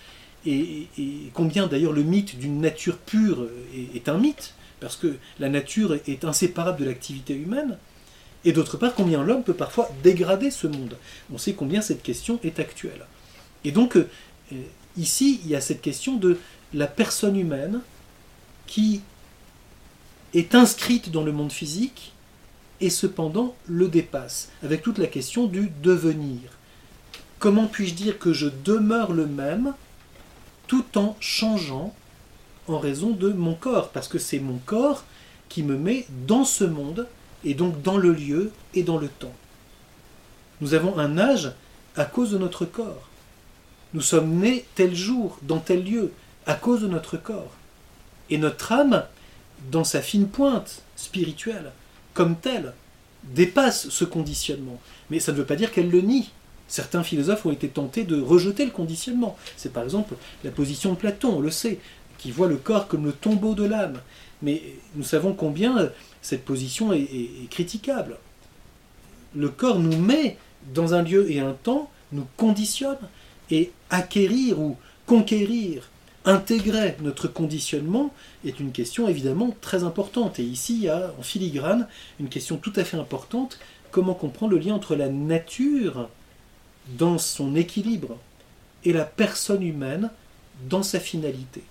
et, 0.46 0.88
combien 1.34 1.68
d'ailleurs 1.68 1.92
le 1.92 2.04
mythe 2.04 2.38
d'une 2.38 2.62
nature 2.62 2.98
pure 2.98 3.48
est, 3.96 4.10
un 4.10 4.18
mythe, 4.18 4.54
parce 4.80 4.96
que 4.96 5.16
la 5.40 5.50
nature 5.50 5.98
est 6.08 6.24
inséparable 6.24 6.80
de 6.80 6.86
l'activité 6.86 7.34
humaine. 7.34 7.78
Et 8.44 8.52
d'autre 8.52 8.78
part, 8.78 8.94
combien 8.94 9.24
l'homme 9.24 9.44
peut 9.44 9.56
parfois 9.56 9.90
dégrader 10.04 10.52
ce 10.52 10.68
monde. 10.68 10.98
On 11.34 11.40
sait 11.40 11.54
combien 11.54 11.82
cette 11.82 12.04
question 12.04 12.40
est 12.44 12.60
actuelle. 12.60 13.06
Et 13.64 13.72
donc, 13.72 13.98
euh, 13.98 14.08
Ici, 14.98 15.42
il 15.44 15.52
y 15.52 15.56
a 15.56 15.62
cette 15.62 15.82
question 15.82 16.16
de 16.16 16.38
la 16.74 16.88
personne 16.88 17.38
humaine 17.38 17.82
qui 18.66 19.02
est 20.34 20.56
inscrite 20.56 21.12
dans 21.12 21.24
le 21.24 21.32
monde 21.32 21.52
physique 21.52 22.14
et 22.82 22.90
cependant 22.90 23.56
le 23.68 23.88
dépasse, 23.88 24.50
avec 24.64 24.82
toute 24.82 24.98
la 24.98 25.08
question 25.08 25.48
du 25.48 25.72
devenir. 25.82 26.40
Comment 27.46 27.68
puis-je 27.68 27.94
dire 27.94 28.18
que 28.18 28.34
je 28.34 28.48
demeure 28.48 29.14
le 29.14 29.28
même 29.28 29.76
tout 30.66 30.98
en 30.98 31.16
changeant 31.20 31.94
en 32.68 32.80
raison 32.80 33.12
de 33.12 33.32
mon 33.32 33.54
corps? 33.54 33.90
Parce 33.90 34.08
que 34.08 34.18
c'est 34.18 34.40
mon 34.40 34.58
corps 34.66 35.04
qui 35.48 35.62
me 35.62 35.78
met 35.78 36.08
dans 36.26 36.44
ce 36.44 36.64
monde 36.64 37.08
et 37.44 37.54
donc 37.54 37.84
dans 37.84 37.98
le 37.98 38.14
lieu 38.14 38.52
et 38.74 38.82
dans 38.82 38.98
le 38.98 39.10
temps. 39.10 39.36
Nous 40.60 40.74
avons 40.74 40.98
un 40.98 41.20
âge 41.20 41.52
à 41.96 42.06
cause 42.06 42.32
de 42.32 42.40
notre 42.40 42.66
corps. 42.66 43.10
Nous 43.94 44.02
sommes 44.02 44.38
nés 44.40 44.66
tel 44.74 44.96
jour, 44.96 45.38
dans 45.44 45.60
tel 45.60 45.84
lieu, 45.84 46.14
à 46.48 46.56
cause 46.56 46.82
de 46.82 46.88
notre 46.88 47.16
corps. 47.16 47.54
Et 48.32 48.40
notre 48.40 48.72
âme, 48.72 49.06
dans 49.70 49.84
sa 49.84 50.02
fine 50.02 50.30
pointe 50.30 50.82
spirituelle, 50.96 51.74
comme 52.16 52.38
telle, 52.38 52.74
dépasse 53.24 53.90
ce 53.90 54.04
conditionnement. 54.04 54.82
Mais 55.12 55.20
ça 55.20 55.32
ne 55.32 55.38
veut 55.38 55.46
pas 55.46 55.56
dire 55.56 55.72
qu'elle 55.72 55.92
le 55.92 56.02
nie. 56.02 56.32
Certains 56.68 57.04
philosophes 57.04 57.46
ont 57.46 57.52
été 57.52 57.68
tentés 57.68 58.04
de 58.04 58.20
rejeter 58.20 58.66
le 58.66 58.72
conditionnement. 58.72 59.38
C'est 59.56 59.72
par 59.72 59.84
exemple 59.84 60.16
la 60.44 60.52
position 60.52 60.94
de 60.94 60.98
Platon, 60.98 61.38
on 61.38 61.40
le 61.40 61.52
sait, 61.52 61.80
qui 62.18 62.32
voit 62.32 62.48
le 62.48 62.58
corps 62.58 62.88
comme 62.88 63.06
le 63.06 63.12
tombeau 63.12 63.54
de 63.54 63.64
l'âme. 63.64 64.02
Mais 64.42 64.62
nous 64.96 65.04
savons 65.04 65.34
combien 65.34 65.92
cette 66.22 66.44
position 66.44 66.92
est, 66.92 67.50
critiquable. 67.50 68.18
Le 69.36 69.50
corps 69.50 69.80
nous 69.80 69.98
met 69.98 70.38
dans 70.74 70.94
un 70.94 71.04
lieu 71.04 71.30
et 71.30 71.40
un 71.40 71.54
temps, 71.54 71.92
nous 72.12 72.26
conditionne, 72.38 72.98
et 73.52 73.72
acquérir 73.92 74.60
ou 74.60 74.78
conquérir, 75.06 75.90
intégrer 76.26 76.96
notre 77.02 77.28
conditionnement 77.28 78.12
est 78.44 78.60
une 78.60 78.72
question 78.72 79.08
évidemment 79.08 79.56
très 79.62 79.84
importante. 79.84 80.40
Et 80.40 80.44
ici, 80.44 80.88
en 80.90 81.22
filigrane 81.22 81.88
une 82.20 82.30
question 82.30 82.58
tout 82.58 82.74
à 82.76 82.84
fait 82.84 82.98
importante, 82.98 83.60
comment 83.92 84.16
comprendre 84.16 84.54
le 84.54 84.60
lien 84.60 84.74
entre 84.74 84.96
la 84.96 85.10
nature 85.10 86.10
dans 86.88 87.18
son 87.18 87.56
équilibre 87.56 88.18
et 88.84 88.94
la 88.94 89.06
personne 89.06 89.64
humaine 89.64 90.12
dans 90.70 90.84
sa 90.84 91.00
finalité. 91.00 91.64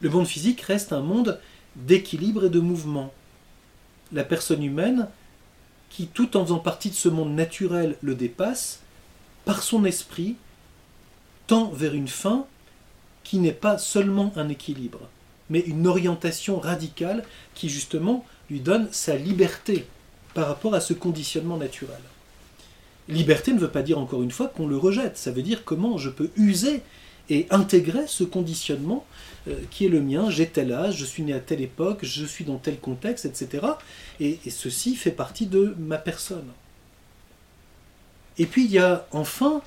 Le 0.00 0.10
monde 0.10 0.26
physique 0.26 0.60
reste 0.62 0.92
un 0.92 1.00
monde 1.00 1.40
d'équilibre 1.76 2.46
et 2.46 2.50
de 2.50 2.60
mouvement. 2.60 3.12
La 4.12 4.24
personne 4.24 4.62
humaine, 4.62 5.08
qui 5.90 6.06
tout 6.06 6.36
en 6.36 6.44
faisant 6.44 6.58
partie 6.58 6.90
de 6.90 6.94
ce 6.94 7.08
monde 7.08 7.34
naturel 7.34 7.96
le 8.02 8.14
dépasse, 8.14 8.80
par 9.44 9.62
son 9.62 9.84
esprit, 9.84 10.36
tend 11.46 11.70
vers 11.70 11.94
une 11.94 12.08
fin 12.08 12.46
qui 13.24 13.38
n'est 13.38 13.52
pas 13.52 13.78
seulement 13.78 14.32
un 14.36 14.48
équilibre, 14.48 15.08
mais 15.50 15.60
une 15.60 15.86
orientation 15.86 16.58
radicale 16.58 17.24
qui 17.54 17.68
justement 17.68 18.24
lui 18.50 18.60
donne 18.60 18.88
sa 18.92 19.16
liberté 19.16 19.86
par 20.34 20.48
rapport 20.48 20.74
à 20.74 20.80
ce 20.80 20.92
conditionnement 20.92 21.56
naturel. 21.56 22.00
Liberté 23.08 23.52
ne 23.52 23.58
veut 23.58 23.70
pas 23.70 23.82
dire 23.82 23.98
encore 23.98 24.22
une 24.22 24.30
fois 24.30 24.48
qu'on 24.48 24.66
le 24.66 24.76
rejette, 24.76 25.16
ça 25.16 25.30
veut 25.30 25.42
dire 25.42 25.64
comment 25.64 25.98
je 25.98 26.10
peux 26.10 26.30
user 26.36 26.82
et 27.30 27.46
intégrer 27.50 28.06
ce 28.06 28.24
conditionnement 28.24 29.04
euh, 29.48 29.54
qui 29.70 29.86
est 29.86 29.88
le 29.88 30.00
mien, 30.00 30.30
j'ai 30.30 30.46
tel 30.46 30.72
âge, 30.72 30.96
je 30.96 31.04
suis 31.04 31.22
né 31.22 31.32
à 31.32 31.40
telle 31.40 31.60
époque, 31.60 32.00
je 32.02 32.24
suis 32.24 32.44
dans 32.44 32.58
tel 32.58 32.78
contexte, 32.78 33.24
etc. 33.24 33.66
Et, 34.20 34.38
et 34.46 34.50
ceci 34.50 34.94
fait 34.94 35.10
partie 35.10 35.46
de 35.46 35.74
ma 35.78 35.98
personne. 35.98 36.46
Et 38.38 38.46
puis 38.46 38.64
il 38.64 38.70
y 38.70 38.78
a 38.78 39.06
enfin 39.12 39.62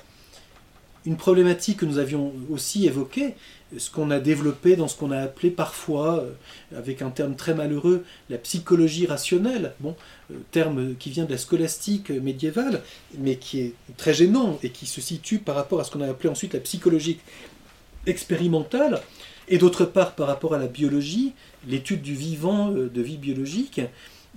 une 1.06 1.16
problématique 1.16 1.78
que 1.78 1.86
nous 1.86 1.98
avions 1.98 2.32
aussi 2.50 2.86
évoquée, 2.86 3.34
ce 3.78 3.90
qu'on 3.90 4.10
a 4.10 4.18
développé 4.18 4.76
dans 4.76 4.88
ce 4.88 4.96
qu'on 4.96 5.12
a 5.12 5.18
appelé 5.18 5.50
parfois, 5.50 6.18
euh, 6.18 6.30
avec 6.76 7.00
un 7.00 7.10
terme 7.10 7.36
très 7.36 7.54
malheureux, 7.54 8.04
la 8.28 8.38
psychologie 8.38 9.06
rationnelle, 9.06 9.72
bon, 9.80 9.94
euh, 10.30 10.34
terme 10.50 10.94
qui 10.96 11.10
vient 11.10 11.24
de 11.24 11.30
la 11.30 11.38
scolastique 11.38 12.10
médiévale, 12.10 12.82
mais 13.18 13.36
qui 13.36 13.60
est 13.60 13.74
très 13.96 14.14
gênant 14.14 14.58
et 14.62 14.70
qui 14.70 14.86
se 14.86 15.00
situe 15.00 15.38
par 15.38 15.54
rapport 15.54 15.80
à 15.80 15.84
ce 15.84 15.92
qu'on 15.92 16.00
a 16.00 16.08
appelé 16.08 16.28
ensuite 16.28 16.54
la 16.54 16.60
psychologie 16.60 17.18
expérimentale, 18.06 19.00
et 19.48 19.58
d'autre 19.58 19.84
part 19.84 20.16
par 20.16 20.26
rapport 20.26 20.54
à 20.54 20.58
la 20.58 20.66
biologie, 20.66 21.32
l'étude 21.68 22.02
du 22.02 22.14
vivant, 22.14 22.72
euh, 22.72 22.90
de 22.92 23.02
vie 23.02 23.16
biologique, 23.16 23.80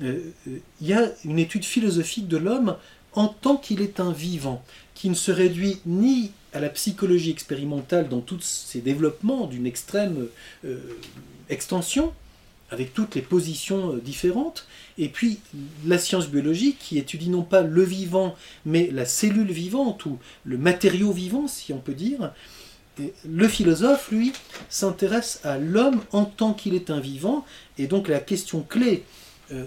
il 0.02 0.32
y 0.80 0.94
a 0.94 1.12
une 1.26 1.40
étude 1.40 1.66
philosophique 1.66 2.30
de 2.30 2.38
l'homme 2.38 2.78
en 3.12 3.28
tant 3.28 3.58
qu'il 3.58 3.82
est 3.82 4.00
un 4.00 4.14
vivant, 4.14 4.64
qui 4.96 5.10
ne 5.10 5.16
se 5.16 5.30
réduit 5.30 5.82
ni 5.86 6.32
à 6.54 6.60
la 6.60 6.70
psychologie 6.70 7.32
expérimentale 7.32 8.10
dans 8.10 8.22
tous 8.22 8.42
ses 8.42 8.82
développements 8.82 9.48
d'une 9.48 9.66
extrême 9.66 10.28
euh, 10.66 10.78
extension, 11.50 12.14
avec 12.72 12.94
toutes 12.94 13.16
les 13.16 13.22
positions 13.22 13.94
euh, 13.94 14.00
différentes, 14.00 14.68
et 14.98 15.10
puis 15.10 15.40
la 15.86 15.98
science 15.98 16.28
biologique 16.28 16.78
qui 16.80 16.98
étudie 16.98 17.30
non 17.30 17.44
pas 17.44 17.62
le 17.62 17.84
vivant, 17.84 18.36
mais 18.66 18.90
la 18.92 19.06
cellule 19.06 19.52
vivante, 19.52 20.06
ou 20.06 20.18
le 20.44 20.58
matériau 20.58 21.12
vivant, 21.12 21.48
si 21.48 21.74
on 21.74 21.80
peut 21.80 21.94
dire. 21.94 22.34
le 23.26 23.48
philosophe, 23.48 24.12
lui, 24.12 24.34
s'intéresse 24.70 25.40
à 25.44 25.58
l'homme 25.58 26.02
en 26.12 26.26
tant 26.26 26.54
qu'il 26.54 26.76
est 26.76 26.90
un 26.90 27.00
vivant, 27.00 27.46
et 27.78 27.88
donc 27.88 28.08
la 28.08 28.20
question 28.20 28.62
clé 28.62 29.04
euh, 29.52 29.66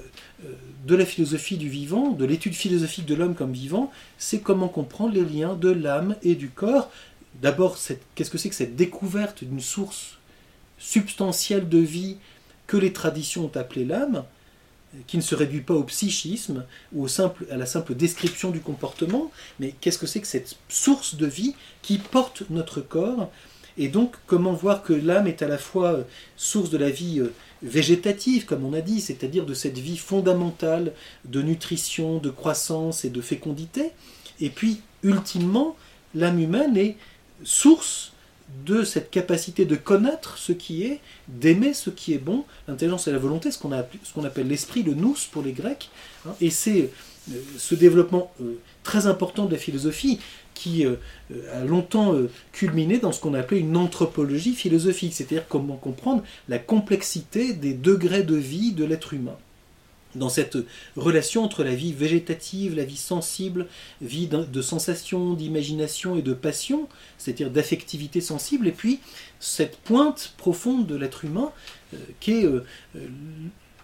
de 0.87 0.97
la 0.97 1.07
philosophie 1.07 1.57
du 1.57 1.69
vivant, 1.69 2.11
de 2.11 2.25
l'étude 2.25 2.55
philosophique 2.55 3.07
de 3.07 3.15
l'homme 3.15 3.35
comme 3.35 3.53
vivant, 3.53 3.91
c'est 4.19 4.41
comment 4.41 4.69
comprendre 4.69 5.15
les 5.15 5.25
liens 5.25 5.55
de 5.55 5.71
l'âme 5.71 6.17
et 6.23 6.35
du 6.35 6.51
corps. 6.51 6.91
D'abord, 7.41 7.79
qu'est-ce 8.15 8.31
que 8.31 8.39
c'est 8.39 8.49
que 8.49 8.55
cette 8.55 8.77
découverte 8.77 9.45
d'une 9.45 9.61
source 9.61 10.19
substantielle 10.79 11.69
de 11.69 11.79
vie 11.79 12.17
que 12.67 12.77
les 12.77 12.93
traditions 12.93 13.45
ont 13.45 13.57
appelée 13.57 13.85
l'âme, 13.85 14.25
qui 15.07 15.17
ne 15.17 15.23
se 15.23 15.35
réduit 15.35 15.61
pas 15.61 15.75
au 15.75 15.85
psychisme 15.85 16.65
ou 16.93 17.07
à 17.07 17.57
la 17.57 17.67
simple 17.67 17.95
description 17.95 18.51
du 18.51 18.61
comportement, 18.61 19.31
mais 19.59 19.75
qu'est-ce 19.81 19.99
que 19.99 20.07
c'est 20.07 20.21
que 20.21 20.27
cette 20.27 20.57
source 20.69 21.15
de 21.15 21.27
vie 21.27 21.55
qui 21.81 21.99
porte 21.99 22.45
notre 22.51 22.81
corps? 22.81 23.31
Et 23.79 23.89
donc, 23.89 24.17
comment 24.27 24.53
voir 24.53 24.83
que 24.83 24.93
l'âme 24.93 25.27
est 25.27 25.41
à 25.41 25.49
la 25.49 25.57
fois 25.57 26.01
source 26.37 26.69
de 26.69 26.77
la 26.77 26.91
vie 26.91 27.21
euh, 27.21 27.33
végétative, 27.63 28.45
comme 28.45 28.65
on 28.65 28.73
a 28.73 28.81
dit, 28.81 29.01
c'est-à-dire 29.01 29.47
de 29.47 29.55
cette 29.55 29.79
vie 29.79 29.97
fondamentale 29.97 30.93
de 31.25 31.43
nutrition, 31.43 32.19
de 32.19 32.31
croissance 32.31 33.05
et 33.05 33.11
de 33.11 33.21
fécondité. 33.21 33.93
Et 34.41 34.51
puis, 34.51 34.81
ultimement, 35.03 35.77
l'âme 36.15 36.41
humaine 36.41 36.77
est 36.77 36.97
source 37.45 38.13
de 38.67 38.85
cette 38.85 39.11
capacité 39.11 39.65
de 39.65 39.77
connaître 39.77 40.37
ce 40.37 40.53
qui 40.53 40.85
est, 40.85 41.01
d'aimer 41.29 41.73
ce 41.73 41.91
qui 41.91 42.13
est 42.13 42.19
bon, 42.19 42.45
l'intelligence 42.69 43.09
et 43.09 43.13
la 43.13 43.19
volonté, 43.19 43.51
ce 43.51 43.59
qu'on 43.59 43.73
appelle 44.25 44.49
l'esprit, 44.49 44.83
le 44.83 44.95
nous 44.95 45.17
pour 45.31 45.43
les 45.43 45.53
Grecs. 45.53 45.91
Hein. 46.27 46.35
et 46.41 46.51
c'est 46.51 46.91
ce 47.57 47.75
développement 47.75 48.33
euh, 48.41 48.59
très 48.83 49.07
important 49.07 49.47
de 49.47 49.53
la 49.53 49.59
philosophie 49.59 50.19
qui 50.55 50.85
euh, 50.85 50.97
a 51.53 51.65
longtemps 51.65 52.15
euh, 52.15 52.31
culminé 52.53 52.99
dans 52.99 53.13
ce 53.13 53.21
qu'on 53.21 53.35
appelait 53.35 53.61
une 53.61 53.77
anthropologie 53.77 54.55
philosophique, 54.55 55.15
c'est-à-dire 55.15 55.47
comment 55.49 55.77
comprendre 55.77 56.23
la 56.49 56.59
complexité 56.59 57.53
des 57.53 57.75
degrés 57.75 58.23
de 58.23 58.37
vie 58.37 58.73
de 58.73 58.85
l'être 58.85 59.15
humain. 59.15 59.37
Dans 60.15 60.29
cette 60.29 60.59
relation 60.95 61.43
entre 61.43 61.65
la 61.65 61.75
vie 61.75 61.95
végétative, 61.95 62.77
la 62.77 62.85
vie 62.85 62.99
sensible, 62.99 63.67
vie 64.03 64.29
de 64.29 64.63
sensation, 64.63 65.33
d'imagination 65.33 66.17
et 66.17 66.23
de 66.23 66.35
passion, 66.35 66.87
c'est-à-dire 67.17 67.51
d'affectivité 67.51 68.21
sensible, 68.21 68.69
et 68.69 68.73
puis 68.73 69.01
cette 69.41 69.79
pointe 69.79 70.35
profonde 70.37 70.87
de 70.87 70.97
l'être 70.97 71.25
humain 71.25 71.51
euh, 71.95 71.97
qui 72.21 72.33
est 72.33 72.47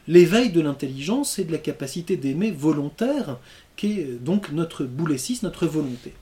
l'éveil 0.08 0.50
de 0.50 0.60
l'intelligence 0.60 1.38
et 1.38 1.44
de 1.44 1.52
la 1.52 1.58
capacité 1.58 2.16
d'aimer 2.16 2.50
volontaire, 2.50 3.38
qui 3.76 4.00
est 4.00 4.04
donc 4.04 4.50
notre 4.50 4.84
boulessis, 4.84 5.40
notre 5.42 5.66
volonté. 5.66 6.14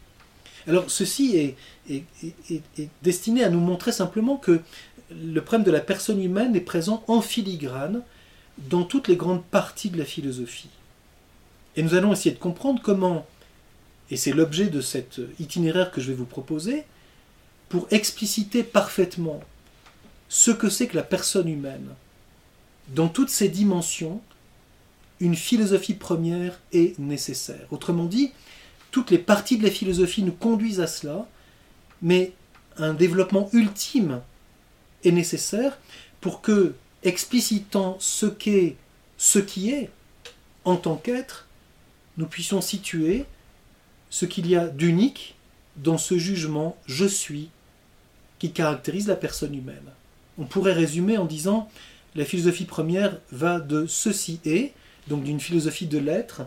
Alors 0.67 0.91
ceci 0.91 1.55
est, 1.89 2.05
destiné 3.03 3.45
à 3.45 3.49
nous 3.49 3.61
montrer 3.61 3.93
simplement 3.93 4.37
que 4.37 4.61
le 5.11 5.41
problème 5.41 5.65
de 5.65 5.71
la 5.71 5.81
personne 5.81 6.21
humaine 6.21 6.57
est 6.57 6.61
présent 6.61 7.05
en 7.07 7.23
filigrane 7.23 8.03
dans 8.59 8.83
toutes 8.83 9.07
les 9.07 9.17
grandes 9.17 9.45
parties 9.45 9.91
de 9.91 9.99
la 9.99 10.05
philosophie. 10.05 10.71
Et 11.77 11.83
nous 11.83 11.95
allons 11.95 12.13
essayer 12.13 12.35
de 12.35 12.41
comprendre 12.41 12.83
comment, 12.83 13.25
et 14.11 14.17
c'est 14.17 14.33
l'objet 14.33 14.67
de 14.67 14.81
cet 14.81 15.21
itinéraire 15.39 15.93
que 15.93 16.01
je 16.01 16.09
vais 16.09 16.15
vous 16.15 16.25
proposer, 16.25 16.85
pour 17.69 17.87
expliciter 17.93 18.65
parfaitement 18.65 19.41
ce 20.29 20.51
que 20.51 20.69
c'est 20.69 20.89
que 20.89 20.97
la 20.97 21.03
personne 21.05 21.49
humaine, 21.49 21.95
dans 22.89 23.09
toutes 23.09 23.31
ses 23.31 23.49
dimensions, 23.49 24.21
une 25.21 25.35
philosophie 25.35 25.95
première 25.95 26.61
est 26.73 26.99
nécessaire. 26.99 27.67
Autrement 27.71 28.05
dit, 28.05 28.33
toutes 28.91 29.11
les 29.11 29.19
parties 29.19 29.59
de 29.59 29.65
la 29.65 29.71
philosophie 29.71 30.23
nous 30.23 30.33
conduisent 30.33 30.81
à 30.81 30.87
cela, 30.87 31.27
mais 32.03 32.33
un 32.77 32.95
développement 32.95 33.49
ultime 33.53 34.21
est 35.05 35.13
nécessaire 35.13 35.79
pour 36.21 36.41
que, 36.41 36.75
explicitant 37.03 37.97
ce 38.01 38.27
qu'est 38.27 38.77
ce 39.19 39.39
qui 39.39 39.71
est 39.71 39.91
en 40.65 40.77
tant 40.77 40.97
qu'être, 40.97 41.47
nous 42.17 42.27
puissions 42.27 42.61
situer 42.61 43.25
ce 44.11 44.27
qu'il 44.27 44.47
y 44.47 44.57
a 44.57 44.67
d'unique 44.67 45.37
dans 45.77 45.99
ce 45.99 46.19
jugement 46.19 46.77
je 46.87 47.05
suis 47.05 47.51
qui 48.39 48.53
caractérise 48.53 49.09
la 49.09 49.17
personne 49.17 49.55
humaine. 49.55 49.93
On 50.39 50.45
pourrait 50.45 50.73
résumer 50.73 51.17
en 51.19 51.25
disant 51.25 51.71
la 52.17 52.25
philosophie 52.25 52.65
première 52.65 53.19
va 53.31 53.61
de 53.61 53.87
ceci 53.87 54.41
est, 54.45 54.73
donc 55.07 55.23
d'une 55.23 55.39
philosophie 55.39 55.87
de 55.87 55.99
l'être, 55.99 56.43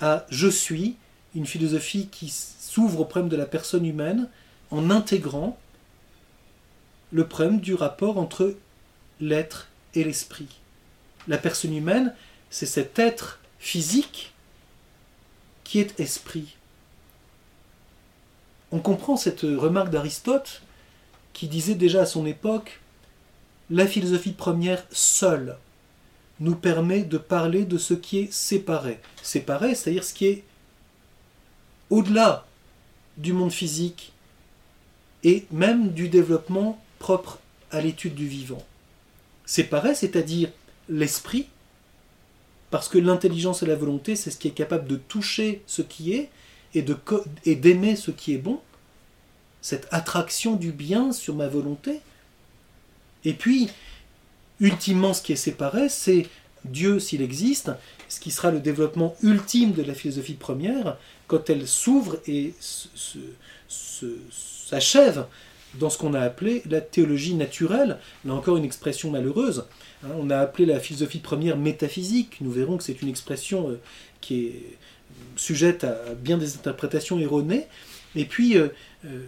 à 0.00 0.26
je 0.30 0.48
suis, 0.48 0.96
une 1.34 1.46
philosophie 1.46 2.08
qui 2.08 2.28
s'ouvre 2.28 3.00
au 3.00 3.04
problème 3.04 3.28
de 3.28 3.36
la 3.36 3.46
personne 3.46 3.86
humaine 3.86 4.28
en 4.70 4.90
intégrant 4.90 5.58
le 7.12 7.26
problème 7.26 7.60
du 7.60 7.74
rapport 7.74 8.18
entre 8.18 8.56
l'être 9.20 9.68
et 9.94 10.02
l'esprit. 10.02 10.48
La 11.28 11.38
personne 11.38 11.74
humaine, 11.74 12.14
c'est 12.50 12.66
cet 12.66 12.98
être 12.98 13.38
physique 13.60 14.32
qui 15.62 15.78
est 15.78 16.00
esprit. 16.00 16.56
On 18.72 18.80
comprend 18.80 19.16
cette 19.16 19.42
remarque 19.42 19.90
d'Aristote 19.90 20.62
qui 21.32 21.46
disait 21.46 21.74
déjà 21.76 22.02
à 22.02 22.06
son 22.06 22.26
époque 22.26 22.79
La 23.70 23.86
philosophie 23.86 24.32
première 24.32 24.84
seule 24.90 25.56
nous 26.40 26.56
permet 26.56 27.02
de 27.02 27.18
parler 27.18 27.64
de 27.64 27.78
ce 27.78 27.94
qui 27.94 28.18
est 28.18 28.32
séparé. 28.32 28.98
Séparé, 29.22 29.74
c'est-à-dire 29.74 30.04
ce 30.04 30.14
qui 30.14 30.26
est 30.26 30.44
au-delà 31.88 32.46
du 33.16 33.32
monde 33.32 33.52
physique 33.52 34.12
et 35.22 35.46
même 35.52 35.92
du 35.92 36.08
développement 36.08 36.82
propre 36.98 37.38
à 37.70 37.80
l'étude 37.80 38.14
du 38.14 38.26
vivant. 38.26 38.64
Séparé, 39.44 39.94
c'est-à-dire 39.94 40.50
l'esprit, 40.88 41.46
parce 42.70 42.88
que 42.88 42.98
l'intelligence 42.98 43.62
et 43.62 43.66
la 43.66 43.76
volonté, 43.76 44.16
c'est 44.16 44.30
ce 44.30 44.38
qui 44.38 44.48
est 44.48 44.52
capable 44.52 44.86
de 44.86 44.96
toucher 44.96 45.62
ce 45.66 45.82
qui 45.82 46.14
est 46.14 46.30
et, 46.74 46.82
d'aimer 47.56 47.96
ce 47.96 48.10
qui 48.10 48.34
est 48.34 48.38
bon, 48.38 48.60
cette 49.60 49.88
attraction 49.90 50.56
du 50.56 50.72
bien 50.72 51.12
sur 51.12 51.34
ma 51.34 51.48
volonté. 51.48 52.00
Et 53.24 53.32
puis, 53.32 53.68
ultimement, 54.60 55.14
ce 55.14 55.22
qui 55.22 55.32
est 55.32 55.36
séparé, 55.36 55.88
c'est 55.88 56.26
Dieu 56.64 56.98
s'il 56.98 57.22
existe, 57.22 57.70
ce 58.08 58.20
qui 58.20 58.30
sera 58.30 58.50
le 58.50 58.60
développement 58.60 59.14
ultime 59.22 59.72
de 59.72 59.82
la 59.82 59.94
philosophie 59.94 60.34
première, 60.34 60.96
quand 61.26 61.48
elle 61.48 61.66
s'ouvre 61.66 62.18
et 62.26 62.54
s'achève 63.68 65.26
dans 65.74 65.88
ce 65.88 65.98
qu'on 65.98 66.14
a 66.14 66.20
appelé 66.20 66.62
la 66.68 66.80
théologie 66.80 67.34
naturelle. 67.34 67.98
Là 68.24 68.34
encore 68.34 68.56
une 68.56 68.64
expression 68.64 69.10
malheureuse. 69.10 69.64
Hein. 70.04 70.08
on 70.18 70.30
a 70.30 70.38
appelé 70.38 70.66
la 70.66 70.80
philosophie 70.80 71.20
première 71.20 71.56
métaphysique. 71.56 72.38
Nous 72.40 72.50
verrons 72.50 72.76
que 72.76 72.82
c'est 72.82 73.00
une 73.02 73.08
expression 73.08 73.70
euh, 73.70 73.80
qui 74.20 74.46
est 74.46 74.78
sujette 75.36 75.84
à 75.84 76.14
bien 76.14 76.38
des 76.38 76.56
interprétations 76.56 77.18
erronées. 77.18 77.66
Et 78.16 78.24
puis, 78.24 78.56
euh, 78.56 78.68
euh, 79.04 79.20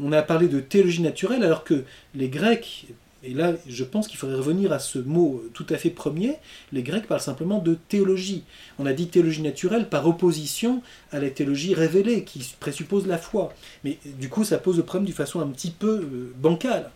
on 0.00 0.12
a 0.12 0.22
parlé 0.22 0.48
de 0.48 0.60
théologie 0.60 1.02
naturelle, 1.02 1.42
alors 1.42 1.64
que 1.64 1.84
les 2.14 2.28
Grecs, 2.28 2.86
et 3.28 3.34
là 3.34 3.52
je 3.68 3.84
pense 3.84 4.08
qu'il 4.08 4.16
faudrait 4.18 4.36
revenir 4.36 4.72
à 4.72 4.78
ce 4.78 4.98
mot 4.98 5.44
tout 5.52 5.66
à 5.68 5.76
fait 5.76 5.90
premier, 5.90 6.36
les 6.72 6.82
Grecs 6.82 7.06
parlent 7.06 7.20
simplement 7.20 7.58
de 7.58 7.74
théologie. 7.74 8.44
On 8.78 8.86
a 8.86 8.94
dit 8.94 9.08
théologie 9.08 9.42
naturelle 9.42 9.90
par 9.90 10.06
opposition 10.08 10.82
à 11.12 11.20
la 11.20 11.28
théologie 11.28 11.74
révélée, 11.74 12.24
qui 12.24 12.54
présuppose 12.58 13.06
la 13.06 13.18
foi. 13.18 13.52
Mais 13.84 13.98
du 14.04 14.30
coup, 14.30 14.44
ça 14.44 14.56
pose 14.56 14.78
le 14.78 14.82
problème 14.82 15.04
d'une 15.04 15.14
façon 15.14 15.40
un 15.40 15.48
petit 15.48 15.70
peu 15.70 16.00
euh, 16.00 16.32
bancale. 16.38 16.90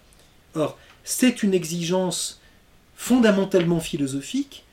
Or, 0.55 0.79
c'est 1.05 1.43
une 1.43 1.53
exigence 1.53 2.41
fondamentalement 2.95 3.81
philosophique 3.81 4.65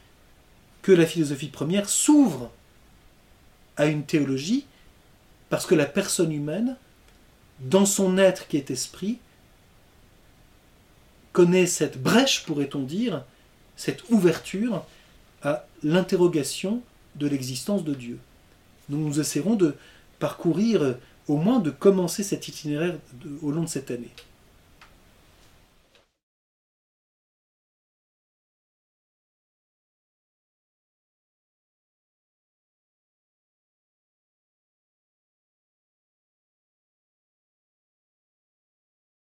que 0.82 0.94
la 0.94 1.06
philosophie 1.06 1.48
première 1.48 1.90
s'ouvre 1.90 2.52
à 3.76 3.88
une 3.88 4.04
théologie 4.04 4.66
parce 5.50 5.66
que 5.66 5.76
la 5.76 5.86
personne 5.86 6.32
humaine, 6.32 6.78
dans 7.60 7.86
son 7.86 8.18
être 8.18 8.48
qui 8.48 8.56
est 8.56 8.72
esprit, 8.72 9.18
connaît 11.34 11.66
cette 11.66 12.02
brèche, 12.02 12.46
pourrait-on 12.46 12.82
dire, 12.82 13.24
cette 13.76 14.10
ouverture 14.10 14.84
à 15.42 15.66
l'interrogation 15.84 16.82
de 17.16 17.28
l'existence 17.28 17.84
de 17.84 17.94
Dieu. 17.94 18.20
Nous 18.90 18.98
nous 18.98 19.20
essaierons 19.20 19.56
de 19.56 19.76
parcourir, 20.20 20.96
au 21.28 21.38
moins 21.38 21.60
de 21.60 21.70
commencer 21.70 22.24
cet 22.24 22.48
itinéraire 22.48 22.96
au 23.42 23.52
long 23.52 23.64
de 23.64 23.70
cette 23.70 23.92
année. 23.92 24.10